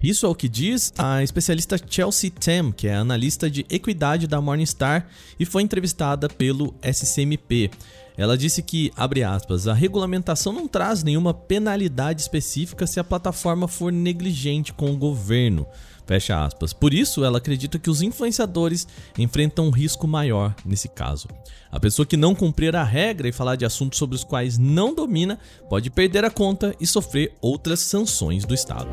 Isso 0.02 0.26
é 0.26 0.30
o 0.30 0.36
que 0.36 0.48
diz 0.48 0.94
a 0.98 1.24
especialista 1.24 1.80
Chelsea 1.90 2.32
Tam, 2.32 2.72
que 2.72 2.88
é 2.88 2.96
analista 2.96 3.50
de 3.50 3.66
equidade 3.70 4.28
da 4.28 4.40
Morningstar 4.40 5.08
e 5.40 5.46
foi 5.46 5.64
entrevistada 5.64 6.30
pelo 6.30 6.76
SCMP. 6.82 7.72
Ela 8.18 8.38
disse 8.38 8.64
que, 8.64 8.92
abre 8.96 9.24
aspas, 9.24 9.68
a 9.68 9.74
regulamentação 9.74 10.52
não 10.52 10.68
traz 10.68 11.04
nenhuma 11.04 11.34
penalidade 11.34 12.22
específica 12.22 12.88
se 12.88 13.00
a 13.00 13.04
plataforma 13.04 13.68
for 13.68 13.92
negligente 13.92 14.74
com 14.74 14.92
o 14.92 14.98
governo. 14.98 15.68
Fecha 16.08 16.44
aspas. 16.44 16.74
Por 16.74 16.94
isso, 16.94 17.24
ela 17.24 17.38
acredita 17.38 17.78
que 17.78 17.90
os 17.90 18.02
influenciadores 18.02 18.88
enfrentam 19.18 19.68
um 19.68 19.70
risco 19.70 20.08
maior 20.08 20.56
nesse 20.66 20.88
caso. 20.88 21.28
A 21.70 21.80
pessoa 21.80 22.06
que 22.06 22.16
não 22.16 22.34
cumprir 22.34 22.76
a 22.76 22.84
regra 22.84 23.28
e 23.28 23.34
falar 23.34 23.58
de 23.58 23.66
assuntos 23.66 24.00
sobre 24.00 24.16
os 24.16 24.24
quais 24.24 24.58
não 24.58 24.96
domina 24.96 25.38
pode 25.70 25.90
perder 25.90 26.24
a 26.24 26.32
conta 26.32 26.74
e 26.80 26.88
sofrer 26.88 27.36
outras 27.42 27.82
sanções 27.82 28.46
do 28.46 28.54
Estado. 28.54 28.90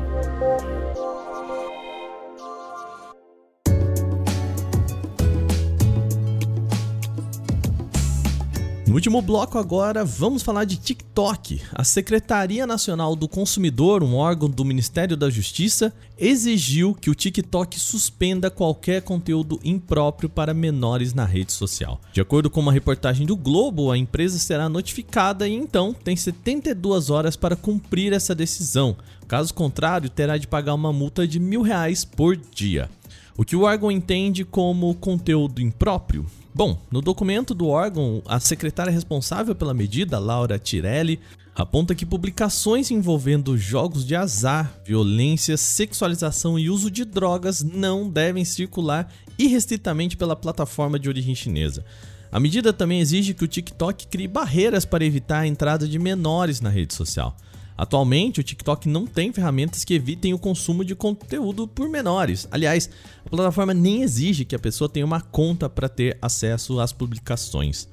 No 8.87 8.93
último 8.93 9.19
bloco 9.19 9.57
agora, 9.57 10.05
vamos 10.05 10.43
falar 10.43 10.63
de 10.63 10.77
TikTok. 10.77 11.59
A 11.73 11.83
Secretaria 11.83 12.67
Nacional 12.67 13.15
do 13.15 13.27
Consumidor, 13.27 14.03
um 14.03 14.13
órgão 14.13 14.47
do 14.47 14.63
Ministério 14.63 15.17
da 15.17 15.27
Justiça, 15.27 15.91
exigiu 16.15 16.93
que 16.93 17.09
o 17.09 17.15
TikTok 17.15 17.79
suspenda 17.79 18.51
qualquer 18.51 19.01
conteúdo 19.01 19.59
impróprio 19.63 20.29
para 20.29 20.53
menores 20.53 21.15
na 21.15 21.25
rede 21.25 21.51
social. 21.51 21.99
De 22.13 22.21
acordo 22.21 22.47
com 22.47 22.59
uma 22.59 22.71
reportagem 22.71 23.25
do 23.25 23.35
Globo, 23.35 23.89
a 23.89 23.97
empresa 23.97 24.37
será 24.37 24.69
notificada 24.69 25.47
e 25.47 25.53
então 25.53 25.91
tem 25.91 26.15
72 26.15 27.09
horas 27.09 27.35
para 27.35 27.55
cumprir 27.55 28.13
essa 28.13 28.35
decisão. 28.35 28.95
Caso 29.27 29.51
contrário, 29.51 30.11
terá 30.11 30.37
de 30.37 30.45
pagar 30.45 30.75
uma 30.75 30.93
multa 30.93 31.27
de 31.27 31.39
mil 31.39 31.63
reais 31.63 32.05
por 32.05 32.37
dia. 32.37 32.87
O 33.35 33.43
que 33.43 33.55
o 33.55 33.63
órgão 33.63 33.91
entende 33.91 34.45
como 34.45 34.93
conteúdo 34.93 35.59
impróprio 35.59 36.23
Bom, 36.55 36.79
no 36.89 37.01
documento 37.01 37.53
do 37.53 37.67
órgão, 37.67 38.23
a 38.25 38.39
secretária 38.39 38.89
responsável 38.89 39.53
pela 39.53 39.73
medida, 39.73 40.17
Laura 40.17 40.57
Tirelli, 40.57 41.19
aponta 41.53 41.93
que 41.93 42.05
publicações 42.05 42.89
envolvendo 42.89 43.57
jogos 43.57 44.05
de 44.05 44.15
azar, 44.15 44.73
violência, 44.85 45.57
sexualização 45.57 46.57
e 46.57 46.69
uso 46.69 46.89
de 46.89 47.03
drogas 47.03 47.61
não 47.61 48.09
devem 48.09 48.45
circular 48.45 49.11
irrestritamente 49.37 50.15
pela 50.15 50.33
plataforma 50.33 50.97
de 50.97 51.09
origem 51.09 51.35
chinesa. 51.35 51.83
A 52.31 52.39
medida 52.39 52.71
também 52.71 53.01
exige 53.01 53.33
que 53.33 53.43
o 53.43 53.49
TikTok 53.49 54.07
crie 54.07 54.25
barreiras 54.25 54.85
para 54.85 55.03
evitar 55.03 55.39
a 55.39 55.47
entrada 55.47 55.85
de 55.85 55.99
menores 55.99 56.61
na 56.61 56.69
rede 56.69 56.93
social. 56.93 57.35
Atualmente, 57.77 58.39
o 58.39 58.43
TikTok 58.43 58.87
não 58.87 59.05
tem 59.05 59.33
ferramentas 59.33 59.83
que 59.83 59.93
evitem 59.93 60.33
o 60.33 60.39
consumo 60.39 60.85
de 60.85 60.95
conteúdo 60.95 61.67
por 61.67 61.89
menores. 61.89 62.47
Aliás, 62.49 62.89
a 63.25 63.29
plataforma 63.29 63.73
nem 63.73 64.01
exige 64.01 64.45
que 64.45 64.55
a 64.55 64.59
pessoa 64.59 64.89
tenha 64.89 65.05
uma 65.05 65.19
conta 65.19 65.69
para 65.69 65.89
ter 65.89 66.17
acesso 66.21 66.79
às 66.79 66.93
publicações. 66.93 67.87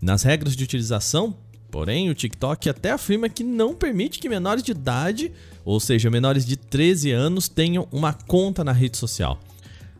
Nas 0.00 0.22
regras 0.22 0.56
de 0.56 0.64
utilização, 0.64 1.36
porém, 1.70 2.08
o 2.08 2.14
TikTok 2.14 2.70
até 2.70 2.92
afirma 2.92 3.28
que 3.28 3.44
não 3.44 3.74
permite 3.74 4.18
que 4.18 4.28
menores 4.28 4.62
de 4.62 4.70
idade, 4.70 5.30
ou 5.64 5.78
seja, 5.78 6.10
menores 6.10 6.46
de 6.46 6.56
13 6.56 7.10
anos, 7.10 7.46
tenham 7.46 7.86
uma 7.92 8.14
conta 8.14 8.64
na 8.64 8.72
rede 8.72 8.96
social. 8.96 9.38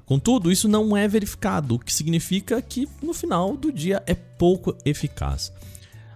Contudo, 0.07 0.51
isso 0.51 0.67
não 0.67 0.97
é 0.97 1.07
verificado, 1.07 1.75
o 1.75 1.79
que 1.79 1.93
significa 1.93 2.61
que 2.63 2.89
no 3.03 3.13
final 3.13 3.57
do 3.57 3.71
dia 3.71 4.03
é 4.07 4.15
pouco 4.15 4.77
eficaz. 4.85 5.53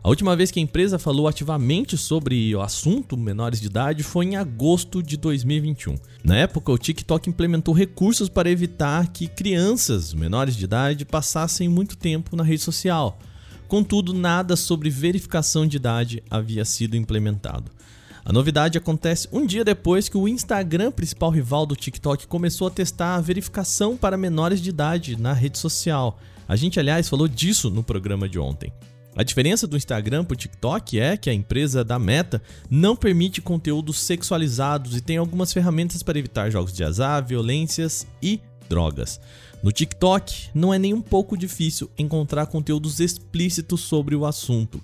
A 0.05 0.11
última 0.11 0.37
vez 0.37 0.51
que 0.51 0.61
a 0.61 0.63
empresa 0.63 0.99
falou 0.99 1.27
ativamente 1.27 1.97
sobre 1.97 2.55
o 2.55 2.61
assunto 2.61 3.17
menores 3.17 3.59
de 3.59 3.69
idade 3.69 4.03
foi 4.03 4.27
em 4.27 4.37
agosto 4.37 5.03
de 5.03 5.17
2021. 5.17 5.95
Na 6.23 6.37
época, 6.37 6.71
o 6.71 6.77
TikTok 6.77 7.31
implementou 7.31 7.73
recursos 7.73 8.29
para 8.29 8.51
evitar 8.51 9.09
que 9.09 9.27
crianças 9.27 10.13
menores 10.13 10.57
de 10.57 10.65
idade 10.65 11.07
passassem 11.07 11.71
muito 11.71 11.97
tempo 11.97 12.37
na 12.37 12.45
rede 12.45 12.63
social. 12.63 13.19
Contudo, 13.67 14.13
nada 14.13 14.57
sobre 14.57 14.91
verificação 14.91 15.67
de 15.67 15.79
idade 15.79 16.23
havia 16.31 16.67
sido 16.67 16.99
implementado. 16.99 17.73
A 18.27 18.31
novidade 18.31 18.77
acontece 18.77 19.27
um 19.33 19.47
dia 19.47 19.65
depois 19.65 20.07
que 20.07 20.19
o 20.19 20.29
Instagram, 20.29 20.93
principal 20.93 21.31
rival 21.31 21.65
do 21.65 21.75
TikTok, 21.75 22.27
começou 22.27 22.67
a 22.67 22.71
testar 22.71 23.15
a 23.15 23.23
verificação 23.23 23.97
para 23.97 24.19
menores 24.19 24.61
de 24.61 24.69
idade 24.69 25.19
na 25.19 25.33
rede 25.33 25.57
social. 25.57 26.19
A 26.47 26.57
gente, 26.57 26.79
aliás, 26.79 27.09
falou 27.09 27.27
disso 27.27 27.71
no 27.71 27.83
programa 27.83 28.29
de 28.29 28.39
ontem. 28.39 28.71
A 29.17 29.23
diferença 29.23 29.67
do 29.67 29.77
Instagram 29.77 30.25
para 30.25 30.35
o 30.35 30.37
TikTok 30.37 30.99
é 30.99 31.17
que 31.17 31.31
a 31.31 31.35
empresa 31.35 31.85
da 31.85 32.01
Meta 32.01 32.43
não 32.69 32.97
permite 32.97 33.41
conteúdos 33.41 34.01
sexualizados 34.01 34.97
e 34.97 35.01
tem 35.01 35.19
algumas 35.19 35.53
ferramentas 35.53 36.03
para 36.03 36.19
evitar 36.19 36.51
jogos 36.51 36.73
de 36.73 36.83
azar, 36.83 37.25
violências 37.25 38.09
e 38.21 38.41
drogas. 38.69 39.21
No 39.63 39.71
TikTok, 39.71 40.49
não 40.53 40.75
é 40.75 40.79
nem 40.81 40.93
um 40.93 41.01
pouco 41.01 41.37
difícil 41.37 41.89
encontrar 41.97 42.47
conteúdos 42.47 42.99
explícitos 42.99 43.83
sobre 43.83 44.17
o 44.17 44.27
assunto. 44.27 44.83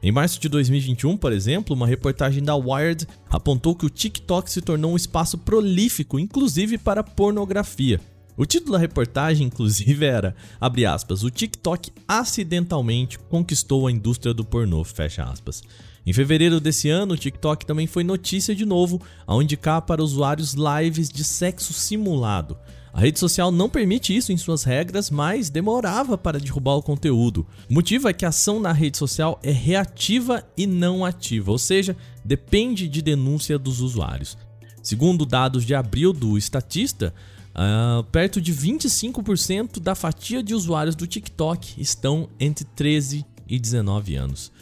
Em 0.00 0.12
março 0.12 0.40
de 0.40 0.48
2021, 0.48 1.16
por 1.16 1.32
exemplo, 1.32 1.74
uma 1.74 1.86
reportagem 1.86 2.42
da 2.42 2.54
Wired 2.54 3.06
apontou 3.28 3.74
que 3.74 3.86
o 3.86 3.90
TikTok 3.90 4.50
se 4.50 4.60
tornou 4.60 4.92
um 4.92 4.96
espaço 4.96 5.38
prolífico, 5.38 6.20
inclusive 6.20 6.78
para 6.78 7.02
pornografia. 7.02 8.00
O 8.36 8.46
título 8.46 8.72
da 8.72 8.78
reportagem, 8.78 9.46
inclusive, 9.46 10.06
era, 10.06 10.34
abre 10.60 10.86
aspas, 10.86 11.22
o 11.22 11.30
TikTok 11.30 11.92
acidentalmente 12.08 13.18
conquistou 13.18 13.86
a 13.86 13.92
indústria 13.92 14.32
do 14.32 14.44
pornô, 14.44 14.82
fecha 14.84 15.22
aspas. 15.22 15.62
Em 16.04 16.12
fevereiro 16.12 16.58
desse 16.58 16.88
ano, 16.88 17.14
o 17.14 17.16
TikTok 17.16 17.66
também 17.66 17.86
foi 17.86 18.02
notícia 18.02 18.54
de 18.54 18.64
novo 18.64 19.00
ao 19.26 19.42
indicar 19.42 19.82
para 19.82 20.02
usuários 20.02 20.54
lives 20.54 21.08
de 21.08 21.22
sexo 21.22 21.72
simulado. 21.72 22.56
A 22.92 23.00
rede 23.00 23.18
social 23.18 23.50
não 23.50 23.70
permite 23.70 24.14
isso 24.14 24.32
em 24.32 24.36
suas 24.36 24.64
regras, 24.64 25.10
mas 25.10 25.48
demorava 25.48 26.18
para 26.18 26.40
derrubar 26.40 26.74
o 26.74 26.82
conteúdo. 26.82 27.46
O 27.70 27.74
motivo 27.74 28.08
é 28.08 28.12
que 28.12 28.24
a 28.24 28.28
ação 28.28 28.60
na 28.60 28.72
rede 28.72 28.98
social 28.98 29.38
é 29.42 29.52
reativa 29.52 30.44
e 30.56 30.66
não 30.66 31.04
ativa, 31.04 31.50
ou 31.50 31.58
seja, 31.58 31.96
depende 32.24 32.88
de 32.88 33.00
denúncia 33.00 33.58
dos 33.58 33.80
usuários. 33.80 34.36
Segundo 34.82 35.24
dados 35.24 35.64
de 35.64 35.74
abril 35.74 36.12
do 36.12 36.36
Estatista, 36.36 37.14
uh, 37.54 38.04
perto 38.04 38.40
de 38.40 38.52
25% 38.54 39.80
da 39.80 39.94
fatia 39.94 40.42
de 40.42 40.54
usuários 40.54 40.94
do 40.94 41.06
TikTok 41.06 41.80
estão 41.80 42.28
entre 42.38 42.64
13 42.64 43.24
e 43.48 43.58
19 43.58 44.16
anos. 44.16 44.52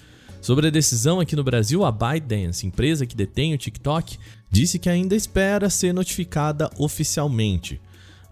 Sobre 0.40 0.68
a 0.68 0.70
decisão 0.70 1.20
aqui 1.20 1.36
no 1.36 1.44
Brasil, 1.44 1.84
a 1.84 1.92
ByteDance, 1.92 2.66
empresa 2.66 3.06
que 3.06 3.14
detém 3.14 3.52
o 3.52 3.58
TikTok, 3.58 4.18
disse 4.50 4.78
que 4.78 4.88
ainda 4.88 5.14
espera 5.14 5.68
ser 5.68 5.92
notificada 5.92 6.70
oficialmente. 6.78 7.80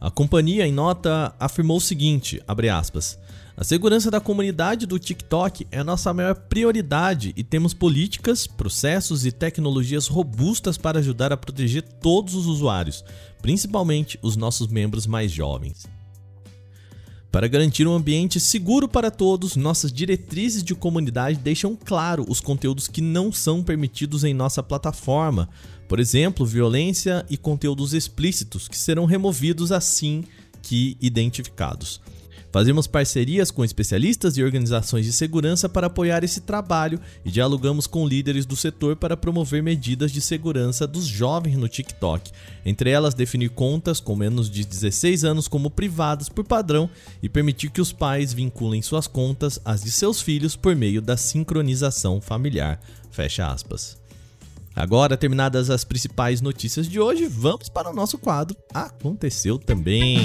A 0.00 0.10
companhia, 0.10 0.66
em 0.66 0.72
nota, 0.72 1.34
afirmou 1.38 1.76
o 1.76 1.80
seguinte, 1.80 2.40
aspas, 2.72 3.18
a 3.58 3.64
segurança 3.64 4.08
da 4.08 4.20
comunidade 4.20 4.86
do 4.86 5.00
TikTok 5.00 5.66
é 5.72 5.82
nossa 5.82 6.14
maior 6.14 6.36
prioridade 6.36 7.34
e 7.36 7.42
temos 7.42 7.74
políticas, 7.74 8.46
processos 8.46 9.26
e 9.26 9.32
tecnologias 9.32 10.06
robustas 10.06 10.78
para 10.78 11.00
ajudar 11.00 11.32
a 11.32 11.36
proteger 11.36 11.82
todos 11.82 12.36
os 12.36 12.46
usuários, 12.46 13.04
principalmente 13.42 14.16
os 14.22 14.36
nossos 14.36 14.68
membros 14.68 15.08
mais 15.08 15.32
jovens. 15.32 15.88
Para 17.32 17.48
garantir 17.48 17.84
um 17.84 17.94
ambiente 17.94 18.38
seguro 18.38 18.86
para 18.86 19.10
todos, 19.10 19.56
nossas 19.56 19.92
diretrizes 19.92 20.62
de 20.62 20.76
comunidade 20.76 21.40
deixam 21.40 21.74
claro 21.74 22.24
os 22.28 22.40
conteúdos 22.40 22.86
que 22.86 23.00
não 23.00 23.32
são 23.32 23.60
permitidos 23.60 24.22
em 24.22 24.32
nossa 24.32 24.62
plataforma, 24.62 25.48
por 25.88 25.98
exemplo, 25.98 26.46
violência 26.46 27.26
e 27.28 27.36
conteúdos 27.36 27.92
explícitos, 27.92 28.68
que 28.68 28.78
serão 28.78 29.04
removidos 29.04 29.72
assim 29.72 30.22
que 30.62 30.96
identificados. 31.00 32.00
Fazemos 32.50 32.86
parcerias 32.86 33.50
com 33.50 33.64
especialistas 33.64 34.36
e 34.36 34.42
organizações 34.42 35.04
de 35.04 35.12
segurança 35.12 35.68
para 35.68 35.88
apoiar 35.88 36.24
esse 36.24 36.40
trabalho 36.40 36.98
e 37.24 37.30
dialogamos 37.30 37.86
com 37.86 38.08
líderes 38.08 38.46
do 38.46 38.56
setor 38.56 38.96
para 38.96 39.16
promover 39.16 39.62
medidas 39.62 40.10
de 40.10 40.20
segurança 40.20 40.86
dos 40.86 41.06
jovens 41.06 41.56
no 41.56 41.68
TikTok, 41.68 42.30
entre 42.64 42.90
elas 42.90 43.14
definir 43.14 43.50
contas 43.50 44.00
com 44.00 44.16
menos 44.16 44.50
de 44.50 44.64
16 44.64 45.24
anos 45.24 45.46
como 45.46 45.70
privadas 45.70 46.28
por 46.28 46.44
padrão 46.44 46.88
e 47.22 47.28
permitir 47.28 47.70
que 47.70 47.80
os 47.80 47.92
pais 47.92 48.32
vinculem 48.32 48.80
suas 48.80 49.06
contas 49.06 49.60
às 49.64 49.82
de 49.82 49.90
seus 49.90 50.22
filhos 50.22 50.56
por 50.56 50.74
meio 50.74 51.02
da 51.02 51.16
sincronização 51.16 52.20
familiar. 52.20 52.80
Fecha 53.10 53.46
aspas. 53.46 53.98
Agora, 54.74 55.16
terminadas 55.16 55.70
as 55.70 55.84
principais 55.84 56.40
notícias 56.40 56.88
de 56.88 57.00
hoje, 57.00 57.26
vamos 57.26 57.68
para 57.68 57.90
o 57.90 57.94
nosso 57.94 58.16
quadro 58.16 58.56
Aconteceu 58.72 59.58
também. 59.58 60.18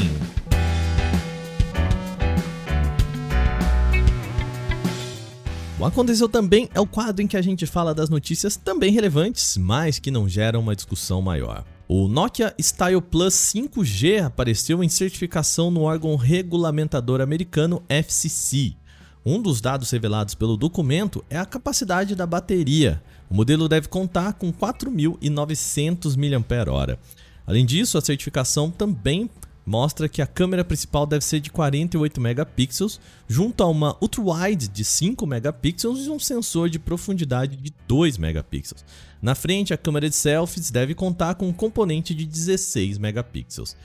O 5.83 5.85
Aconteceu 5.85 6.29
Também 6.29 6.69
é 6.73 6.79
o 6.79 6.87
quadro 6.87 7.21
em 7.21 7.27
que 7.27 7.35
a 7.35 7.41
gente 7.41 7.65
fala 7.65 7.93
das 7.93 8.09
notícias 8.09 8.55
também 8.55 8.93
relevantes, 8.93 9.57
mas 9.57 9.99
que 9.99 10.09
não 10.09 10.29
geram 10.29 10.61
uma 10.61 10.77
discussão 10.77 11.21
maior. 11.21 11.65
O 11.89 12.07
Nokia 12.07 12.55
Style 12.57 13.01
Plus 13.01 13.33
5G 13.33 14.23
apareceu 14.23 14.81
em 14.81 14.87
certificação 14.87 15.69
no 15.69 15.81
órgão 15.81 16.15
regulamentador 16.15 17.19
americano 17.19 17.83
FCC. 17.89 18.77
Um 19.25 19.41
dos 19.41 19.59
dados 19.59 19.91
revelados 19.91 20.35
pelo 20.35 20.55
documento 20.55 21.21
é 21.29 21.37
a 21.37 21.45
capacidade 21.45 22.15
da 22.15 22.25
bateria. 22.25 23.03
O 23.29 23.35
modelo 23.35 23.67
deve 23.67 23.89
contar 23.89 24.31
com 24.35 24.53
4.900 24.53 26.15
mAh. 26.15 26.97
Além 27.45 27.65
disso, 27.65 27.97
a 27.97 28.01
certificação 28.01 28.71
também 28.71 29.29
mostra 29.65 30.09
que 30.09 30.21
a 30.21 30.27
câmera 30.27 30.63
principal 30.63 31.05
deve 31.05 31.23
ser 31.23 31.39
de 31.39 31.49
48 31.49 32.19
megapixels, 32.19 32.99
junto 33.27 33.63
a 33.63 33.67
uma 33.67 33.97
ultra-wide 34.01 34.67
de 34.67 34.83
5 34.83 35.25
megapixels 35.25 36.05
e 36.05 36.09
um 36.09 36.19
sensor 36.19 36.69
de 36.69 36.79
profundidade 36.79 37.55
de 37.55 37.73
2 37.87 38.17
megapixels. 38.17 38.83
Na 39.21 39.35
frente, 39.35 39.73
a 39.73 39.77
câmera 39.77 40.09
de 40.09 40.15
selfies 40.15 40.69
deve 40.69 40.93
contar 40.93 41.35
com 41.35 41.47
um 41.47 41.53
componente 41.53 42.13
de 42.13 42.25
16 42.25 42.97
megapixels. 42.97 43.75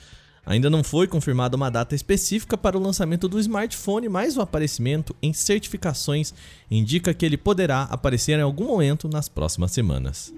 Ainda 0.45 0.69
não 0.69 0.83
foi 0.83 1.07
confirmada 1.07 1.55
uma 1.55 1.69
data 1.69 1.93
específica 1.93 2.57
para 2.57 2.77
o 2.77 2.81
lançamento 2.81 3.27
do 3.29 3.39
smartphone, 3.39 4.09
mas 4.09 4.35
o 4.35 4.41
aparecimento 4.41 5.15
em 5.21 5.31
certificações 5.31 6.33
indica 6.71 7.13
que 7.13 7.25
ele 7.25 7.37
poderá 7.37 7.83
aparecer 7.83 8.39
em 8.39 8.41
algum 8.41 8.65
momento 8.65 9.07
nas 9.07 9.29
próximas 9.29 9.71
semanas. 9.71 10.33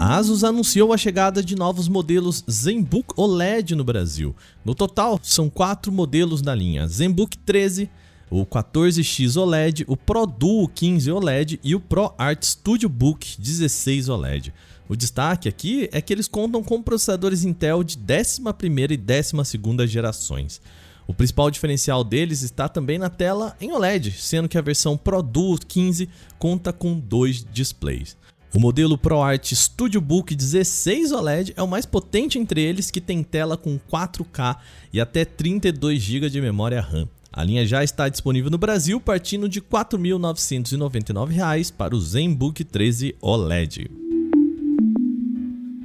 A 0.00 0.14
Asus 0.14 0.44
anunciou 0.44 0.92
a 0.92 0.96
chegada 0.96 1.42
de 1.42 1.56
novos 1.56 1.88
modelos 1.88 2.44
ZenBook 2.48 3.12
OLED 3.16 3.74
no 3.74 3.82
Brasil. 3.82 4.32
No 4.64 4.72
total, 4.72 5.18
são 5.24 5.50
quatro 5.50 5.90
modelos 5.90 6.40
na 6.40 6.54
linha: 6.54 6.86
ZenBook 6.86 7.36
13, 7.38 7.90
o 8.30 8.46
14X 8.46 9.36
OLED, 9.36 9.84
o 9.88 9.96
Pro 9.96 10.24
Duo 10.24 10.68
15 10.68 11.10
OLED 11.10 11.58
e 11.64 11.74
o 11.74 11.80
Pro 11.80 12.14
Art 12.16 12.44
Studio 12.44 12.88
Book 12.88 13.26
16 13.40 14.08
OLED. 14.08 14.54
O 14.88 14.94
destaque 14.94 15.48
aqui 15.48 15.88
é 15.90 16.00
que 16.00 16.12
eles 16.12 16.28
contam 16.28 16.62
com 16.62 16.80
processadores 16.80 17.44
Intel 17.44 17.82
de 17.82 17.98
11ª 17.98 18.92
e 18.92 18.96
12ª 18.96 19.84
gerações. 19.84 20.60
O 21.08 21.14
principal 21.14 21.50
diferencial 21.50 22.04
deles 22.04 22.42
está 22.42 22.68
também 22.68 22.98
na 22.98 23.10
tela 23.10 23.56
em 23.60 23.72
OLED, 23.72 24.12
sendo 24.12 24.48
que 24.48 24.58
a 24.58 24.62
versão 24.62 24.96
Pro 24.96 25.22
Duo 25.22 25.58
15 25.58 26.08
conta 26.38 26.72
com 26.72 27.00
dois 27.00 27.44
displays. 27.52 28.16
O 28.54 28.58
modelo 28.58 28.96
ProArt 28.96 29.52
Studio 29.52 30.00
Book 30.00 30.34
16 30.34 31.12
OLED 31.12 31.52
é 31.54 31.62
o 31.62 31.68
mais 31.68 31.84
potente 31.84 32.38
entre 32.38 32.62
eles, 32.62 32.90
que 32.90 32.98
tem 33.00 33.22
tela 33.22 33.58
com 33.58 33.78
4K 33.78 34.56
e 34.92 35.00
até 35.00 35.24
32 35.24 36.00
GB 36.00 36.28
de 36.30 36.40
memória 36.40 36.80
RAM. 36.80 37.08
A 37.30 37.44
linha 37.44 37.66
já 37.66 37.84
está 37.84 38.08
disponível 38.08 38.50
no 38.50 38.56
Brasil, 38.56 38.98
partindo 39.00 39.50
de 39.50 39.58
R$ 39.58 39.66
4.999 39.70 41.72
para 41.76 41.94
o 41.94 42.00
ZenBook 42.00 42.64
13 42.64 43.16
OLED. 43.20 43.90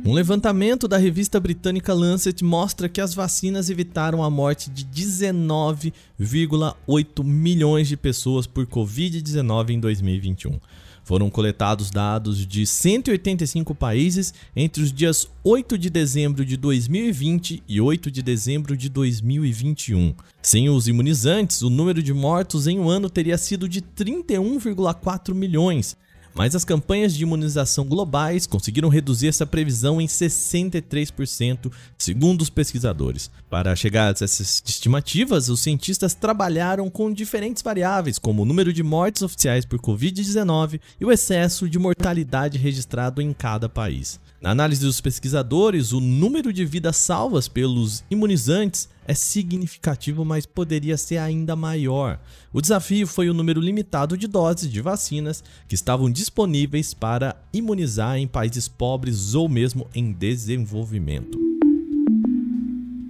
Um 0.06 0.14
levantamento 0.14 0.88
da 0.88 0.98
revista 0.98 1.38
britânica 1.40 1.94
Lancet 1.94 2.44
mostra 2.44 2.90
que 2.90 3.00
as 3.00 3.14
vacinas 3.14 3.70
evitaram 3.70 4.24
a 4.24 4.30
morte 4.30 4.70
de 4.70 4.84
19,8 4.86 7.24
milhões 7.24 7.88
de 7.88 7.96
pessoas 7.96 8.46
por 8.48 8.66
Covid-19 8.66 9.70
em 9.70 9.80
2021. 9.80 10.60
Foram 11.04 11.30
coletados 11.30 11.92
dados 11.92 12.48
de 12.48 12.66
185 12.66 13.76
países 13.76 14.34
entre 14.56 14.82
os 14.82 14.92
dias 14.92 15.28
8 15.44 15.78
de 15.78 15.90
dezembro 15.90 16.46
de 16.46 16.56
2020 16.56 17.62
e 17.68 17.82
8 17.82 18.10
de 18.10 18.22
dezembro 18.22 18.78
de 18.78 18.88
2021. 18.88 20.16
Sem 20.42 20.70
os 20.70 20.88
imunizantes, 20.88 21.62
o 21.62 21.70
número 21.70 22.02
de 22.02 22.14
mortos 22.14 22.68
em 22.68 22.80
um 22.80 22.90
ano 22.90 23.10
teria 23.10 23.38
sido 23.38 23.68
de 23.68 23.82
31,4 23.82 25.34
milhões, 25.34 25.98
mas 26.34 26.56
as 26.56 26.66
campanhas 26.66 27.14
de 27.16 27.24
imunização 27.24 27.86
globais 27.86 28.48
conseguiram 28.48 28.90
reduzir 28.90 29.28
essa 29.28 29.46
previsão 29.46 30.02
em 30.02 30.08
63%, 30.08 31.72
segundo 31.98 32.42
os 32.42 32.50
pesquisadores. 32.50 33.30
Para 33.50 33.76
chegar 33.76 34.08
a 34.08 34.12
essas 34.12 34.64
estimativas, 34.66 35.50
os 35.50 35.60
cientistas 35.60 36.14
trabalharam 36.14 36.90
com 36.90 37.12
diferentes 37.12 37.62
variáveis, 37.62 38.18
como 38.18 38.42
o 38.42 38.46
número 38.46 38.74
de 38.74 38.84
mortes 38.84 39.22
oficiais 39.22 39.66
por 39.66 39.80
Covid-19 39.80 40.80
e 41.00 41.06
o 41.06 41.12
excesso 41.12 41.70
de 41.70 41.78
mortalidade 41.78 42.58
registrado 42.58 43.22
em 43.22 43.34
cada 43.34 43.70
país. 43.70 44.20
Na 44.42 44.52
análise 44.52 44.82
dos 44.82 45.00
pesquisadores, 45.00 45.94
o 45.94 46.00
número 46.00 46.52
de 46.52 46.66
vidas 46.66 46.98
salvas 46.98 47.48
pelos 47.48 48.04
imunizantes 48.10 48.90
é 49.08 49.14
significativo, 49.14 50.26
mas 50.26 50.46
poderia 50.46 50.98
ser 50.98 51.18
ainda 51.18 51.56
maior. 51.56 52.20
O 52.52 52.62
desafio 52.62 53.06
foi 53.08 53.30
o 53.30 53.34
número 53.34 53.62
limitado 53.62 54.18
de 54.18 54.28
doses 54.28 54.72
de 54.72 54.82
vacinas 54.82 55.44
que 55.68 55.76
estavam 55.76 56.10
disponíveis 56.10 56.94
para 56.94 57.36
imunizar 57.52 58.18
em 58.18 58.28
países 58.28 58.68
pobres 58.68 59.36
ou 59.36 59.50
mesmo 59.50 59.88
em 59.94 60.12
desenvolvimento. 60.12 61.53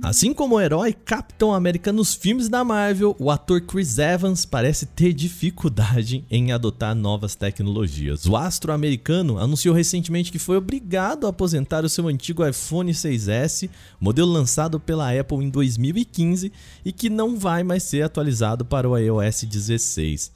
Assim 0.04 0.34
como 0.34 0.56
o 0.56 0.62
herói 0.62 0.92
Capitão 0.92 1.54
América 1.54 1.94
nos 1.94 2.14
filmes 2.14 2.50
da 2.50 2.62
Marvel, 2.62 3.16
o 3.18 3.32
ator 3.32 3.62
Chris 3.62 3.98
Evans 3.98 4.46
parece 4.46 4.86
ter 4.86 5.14
dificuldade 5.14 6.26
em 6.30 6.52
adotar 6.52 6.94
novas 6.94 7.36
tecnologias. 7.36 8.26
O 8.26 8.36
astro 8.36 8.74
americano 8.74 9.38
anunciou 9.38 9.74
recentemente 9.74 10.30
que 10.30 10.38
foi 10.38 10.58
obrigado 10.58 11.26
a 11.26 11.30
aposentar 11.30 11.86
o 11.86 11.90
seu 11.90 12.10
antigo 12.10 12.46
iPhone 12.46 12.92
6S, 12.92 13.70
modelo 13.98 14.30
lançado 14.30 14.78
pela 14.78 15.18
Apple 15.18 15.38
em 15.38 15.50
2015 15.50 16.52
e 16.84 16.92
que 16.92 17.10
não 17.10 17.40
vai 17.40 17.64
mais 17.64 17.84
ser 17.84 18.02
atualizado 18.02 18.66
para 18.66 18.90
o 18.90 18.98
iOS 18.98 19.46
16. 19.46 20.34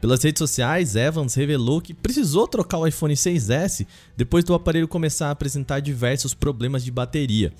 Pelas 0.00 0.22
redes 0.22 0.38
sociais, 0.38 0.94
Evans 0.94 1.34
revelou 1.34 1.80
que 1.80 1.94
precisou 1.94 2.46
trocar 2.46 2.78
o 2.78 2.86
iPhone 2.86 3.14
6S 3.14 3.86
depois 4.16 4.44
do 4.44 4.54
aparelho 4.54 4.86
começar 4.86 5.28
a 5.28 5.30
apresentar 5.30 5.80
diversos 5.80 6.34
problemas 6.34 6.84
de 6.84 6.90
bateria. 6.90 7.52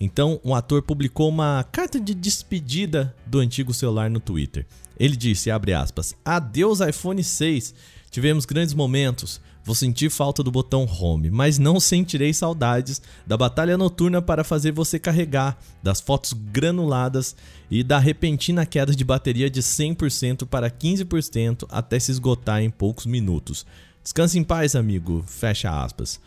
Então, 0.00 0.40
o 0.42 0.54
ator 0.54 0.82
publicou 0.82 1.28
uma 1.28 1.64
carta 1.70 2.00
de 2.00 2.12
despedida 2.12 3.14
do 3.24 3.38
antigo 3.38 3.72
celular 3.72 4.10
no 4.10 4.18
Twitter. 4.18 4.66
Ele 4.98 5.16
disse, 5.16 5.50
aspas, 5.50 6.16
Adeus 6.24 6.80
iPhone 6.80 7.22
6, 7.22 7.74
tivemos 8.14 8.44
grandes 8.44 8.74
momentos, 8.74 9.40
Vou 9.64 9.74
sentir 9.74 10.10
falta 10.10 10.42
do 10.42 10.50
botão 10.50 10.84
Home, 10.84 11.30
mas 11.30 11.58
não 11.58 11.80
sentirei 11.80 12.34
saudades 12.34 13.00
da 13.26 13.34
batalha 13.34 13.78
noturna 13.78 14.20
para 14.20 14.44
fazer 14.44 14.72
você 14.72 14.98
carregar, 14.98 15.58
das 15.82 16.02
fotos 16.02 16.34
granuladas 16.34 17.34
e 17.70 17.82
da 17.82 17.98
repentina 17.98 18.66
queda 18.66 18.94
de 18.94 19.02
bateria 19.02 19.48
de 19.48 19.62
100% 19.62 20.46
para 20.46 20.70
15% 20.70 21.66
até 21.70 21.98
se 21.98 22.10
esgotar 22.10 22.60
em 22.60 22.68
poucos 22.68 23.06
minutos. 23.06 23.64
Descanse 24.02 24.38
em 24.38 24.44
paz, 24.44 24.76
amigo. 24.76 25.24
Fecha 25.26 25.82
aspas. 25.82 26.20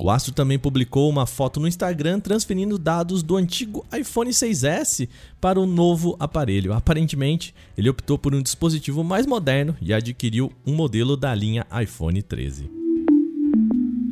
O 0.00 0.10
Astro 0.10 0.32
também 0.32 0.60
publicou 0.60 1.10
uma 1.10 1.26
foto 1.26 1.58
no 1.58 1.66
Instagram 1.66 2.20
transferindo 2.20 2.78
dados 2.78 3.20
do 3.20 3.36
antigo 3.36 3.84
iPhone 3.92 4.30
6S 4.30 5.08
para 5.40 5.58
o 5.58 5.66
novo 5.66 6.14
aparelho. 6.20 6.72
Aparentemente, 6.72 7.52
ele 7.76 7.90
optou 7.90 8.16
por 8.16 8.32
um 8.32 8.40
dispositivo 8.40 9.02
mais 9.02 9.26
moderno 9.26 9.76
e 9.82 9.92
adquiriu 9.92 10.52
um 10.64 10.72
modelo 10.72 11.16
da 11.16 11.34
linha 11.34 11.66
iPhone 11.82 12.22
13. 12.22 12.77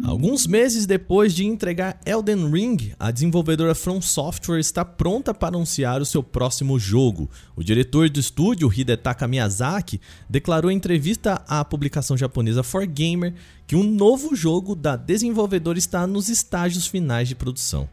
Alguns 0.07 0.47
meses 0.47 0.87
depois 0.87 1.35
de 1.35 1.45
entregar 1.45 1.99
Elden 2.07 2.49
Ring, 2.49 2.93
a 2.97 3.11
desenvolvedora 3.11 3.75
From 3.75 4.01
Software 4.01 4.61
está 4.61 4.85
pronta 4.85 5.35
para 5.35 5.49
anunciar 5.49 6.01
o 6.01 6.07
seu 6.07 6.23
próximo 6.23 6.79
jogo. 6.79 7.29
O 7.57 7.65
diretor 7.65 8.09
do 8.09 8.21
estúdio, 8.21 8.73
Hidetaka 8.73 9.27
Miyazaki, 9.27 10.01
declarou 10.31 10.71
em 10.71 10.77
entrevista 10.77 11.43
à 11.49 11.65
publicação 11.65 12.17
japonesa 12.17 12.63
4Gamer 12.63 13.35
que 13.67 13.75
um 13.75 13.83
novo 13.83 14.37
jogo 14.37 14.77
da 14.77 14.95
desenvolvedora 14.95 15.77
está 15.77 16.07
nos 16.07 16.29
estágios 16.29 16.87
finais 16.87 17.27
de 17.27 17.35
produção. 17.35 17.89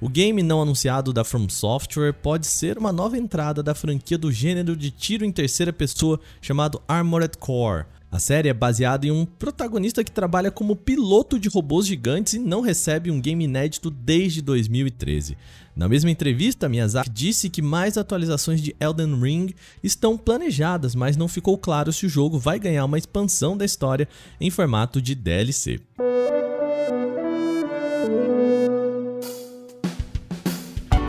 O 0.00 0.08
game 0.08 0.44
não 0.44 0.62
anunciado 0.62 1.12
da 1.12 1.24
From 1.24 1.48
Software 1.48 2.12
pode 2.12 2.46
ser 2.46 2.78
uma 2.78 2.92
nova 2.92 3.18
entrada 3.18 3.60
da 3.60 3.74
franquia 3.74 4.16
do 4.16 4.30
gênero 4.30 4.76
de 4.76 4.92
tiro 4.92 5.24
em 5.24 5.32
terceira 5.32 5.72
pessoa 5.72 6.20
chamado 6.40 6.80
Armored 6.86 7.36
Core. 7.38 7.86
A 8.10 8.18
série 8.18 8.48
é 8.48 8.54
baseada 8.54 9.06
em 9.06 9.10
um 9.10 9.26
protagonista 9.26 10.02
que 10.04 10.10
trabalha 10.10 10.50
como 10.50 10.76
piloto 10.76 11.38
de 11.38 11.48
robôs 11.48 11.86
gigantes 11.86 12.34
e 12.34 12.38
não 12.38 12.60
recebe 12.60 13.10
um 13.10 13.20
game 13.20 13.44
inédito 13.44 13.90
desde 13.90 14.40
2013. 14.40 15.36
Na 15.74 15.88
mesma 15.88 16.10
entrevista, 16.10 16.68
Miyazaki 16.68 17.10
disse 17.10 17.50
que 17.50 17.60
mais 17.60 17.98
atualizações 17.98 18.62
de 18.62 18.74
Elden 18.80 19.20
Ring 19.20 19.54
estão 19.82 20.16
planejadas, 20.16 20.94
mas 20.94 21.16
não 21.16 21.28
ficou 21.28 21.58
claro 21.58 21.92
se 21.92 22.06
o 22.06 22.08
jogo 22.08 22.38
vai 22.38 22.58
ganhar 22.58 22.84
uma 22.84 22.96
expansão 22.96 23.56
da 23.56 23.64
história 23.64 24.08
em 24.40 24.50
formato 24.50 25.02
de 25.02 25.14
DLC. 25.14 25.80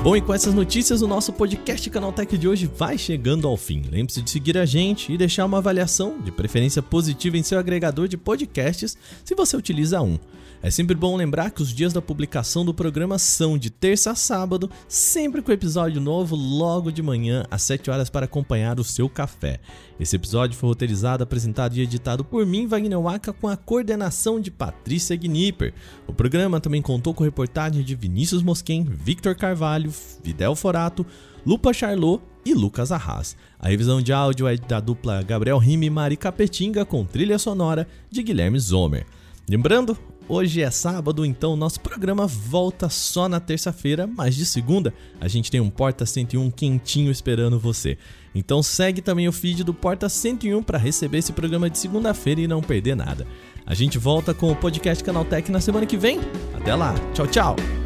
Bom, 0.08 0.16
e 0.16 0.22
com 0.22 0.34
essas 0.34 0.54
notícias, 0.54 1.02
o 1.02 1.08
nosso 1.08 1.34
podcast 1.34 1.90
Canaltech 1.90 2.38
de 2.38 2.48
hoje 2.48 2.66
vai 2.66 2.98
chegando 2.98 3.46
ao 3.46 3.58
fim. 3.58 3.84
Lembre-se 3.92 4.22
de 4.22 4.30
seguir 4.30 4.58
a 4.58 4.66
gente 4.66 5.12
e 5.12 5.18
deixar 5.18 5.44
uma 5.44 5.58
avaliação, 5.58 6.18
de 6.22 6.32
preferência 6.32 6.82
positiva, 6.82 7.38
em 7.38 7.44
seu 7.44 7.60
agregador 7.60 8.08
de 8.08 8.16
podcasts, 8.16 8.98
se 9.26 9.36
você 9.36 9.58
utiliza 9.58 10.02
um. 10.02 10.18
É 10.62 10.72
sempre 10.72 10.96
bom 10.96 11.16
lembrar 11.16 11.52
que 11.52 11.62
os 11.62 11.74
dias 11.74 11.94
da 11.94 12.02
publicação 12.02 12.66
do 12.66 12.74
programa 12.74 13.20
são 13.20 13.58
de 13.58 13.70
terça 13.70 14.12
a 14.12 14.16
sábado, 14.16 14.70
sempre 14.88 15.42
com 15.42 15.52
episódio 15.52 16.02
novo 16.02 16.36
logo 16.36 16.92
de 16.92 17.04
manhã, 17.04 17.46
às 17.52 17.62
7 17.62 17.92
horas, 17.92 18.10
para 18.10 18.26
acompanhar 18.26 18.80
o 18.80 18.84
seu 18.84 19.08
café. 19.08 19.60
Esse 20.00 20.16
episódio 20.16 20.58
foi 20.58 20.70
roteirizado, 20.70 21.24
apresentado 21.24 21.76
e 21.76 21.82
editado 21.82 22.26
por 22.26 22.46
mim, 22.46 22.66
Wagner 22.66 23.00
Waka, 23.00 23.32
com 23.34 23.48
a 23.48 23.56
coordenação 23.56 24.40
de 24.40 24.50
Patrícia 24.50 25.16
Gnipper. 25.16 25.74
O 26.08 26.14
programa 26.14 26.60
também 26.60 26.82
contou 26.82 27.14
com 27.14 27.24
reportagem 27.24 27.84
de 27.84 27.96
Vinícius 27.96 28.42
Mosquen, 28.42 28.84
Victor 28.84 29.36
Carvalho, 29.36 29.94
Videl 30.24 30.56
Forato, 30.56 31.06
Lupa 31.46 31.72
Charlot 31.72 32.22
e 32.44 32.54
Lucas 32.54 32.92
Arras. 32.92 33.38
A 33.60 33.70
revisão 33.70 34.02
de 34.02 34.12
áudio 34.12 34.48
é 34.48 34.58
da 34.58 34.80
dupla 34.80 35.22
Gabriel 35.22 35.60
Rime 35.60 35.86
e 35.86 35.90
Mari 35.90 36.18
Capetinga, 36.18 36.84
com 36.84 37.06
trilha 37.06 37.38
sonora 37.38 37.88
de 38.10 38.24
Guilherme 38.24 38.60
Zomer. 38.60 39.06
Lembrando, 39.50 39.98
Hoje 40.30 40.62
é 40.62 40.70
sábado, 40.70 41.26
então 41.26 41.56
nosso 41.56 41.80
programa 41.80 42.28
volta 42.28 42.90
só 42.90 43.30
na 43.30 43.40
terça-feira, 43.40 44.06
mas 44.06 44.36
de 44.36 44.46
segunda 44.46 44.94
a 45.22 45.28
gente 45.30 45.50
tem 45.50 45.62
um 45.62 45.70
Porta 45.70 46.06
101 46.06 46.52
quentinho 46.52 47.10
esperando 47.10 47.58
você. 47.58 47.98
Então 48.36 48.62
segue 48.62 49.02
também 49.02 49.30
o 49.30 49.32
feed 49.32 49.64
do 49.64 49.74
Porta 49.74 50.10
101 50.10 50.62
para 50.64 50.78
receber 50.78 51.20
esse 51.20 51.32
programa 51.32 51.70
de 51.70 51.80
segunda-feira 51.80 52.42
e 52.42 52.48
não 52.48 52.62
perder 52.62 52.96
nada. 52.96 53.26
A 53.66 53.74
gente 53.74 53.98
volta 53.98 54.34
com 54.34 54.52
o 54.52 54.56
podcast 54.56 55.02
Canaltech 55.02 55.50
na 55.50 55.62
semana 55.62 55.86
que 55.86 55.96
vem. 55.96 56.20
Até 56.54 56.76
lá, 56.76 56.94
tchau, 57.14 57.28
tchau! 57.28 57.77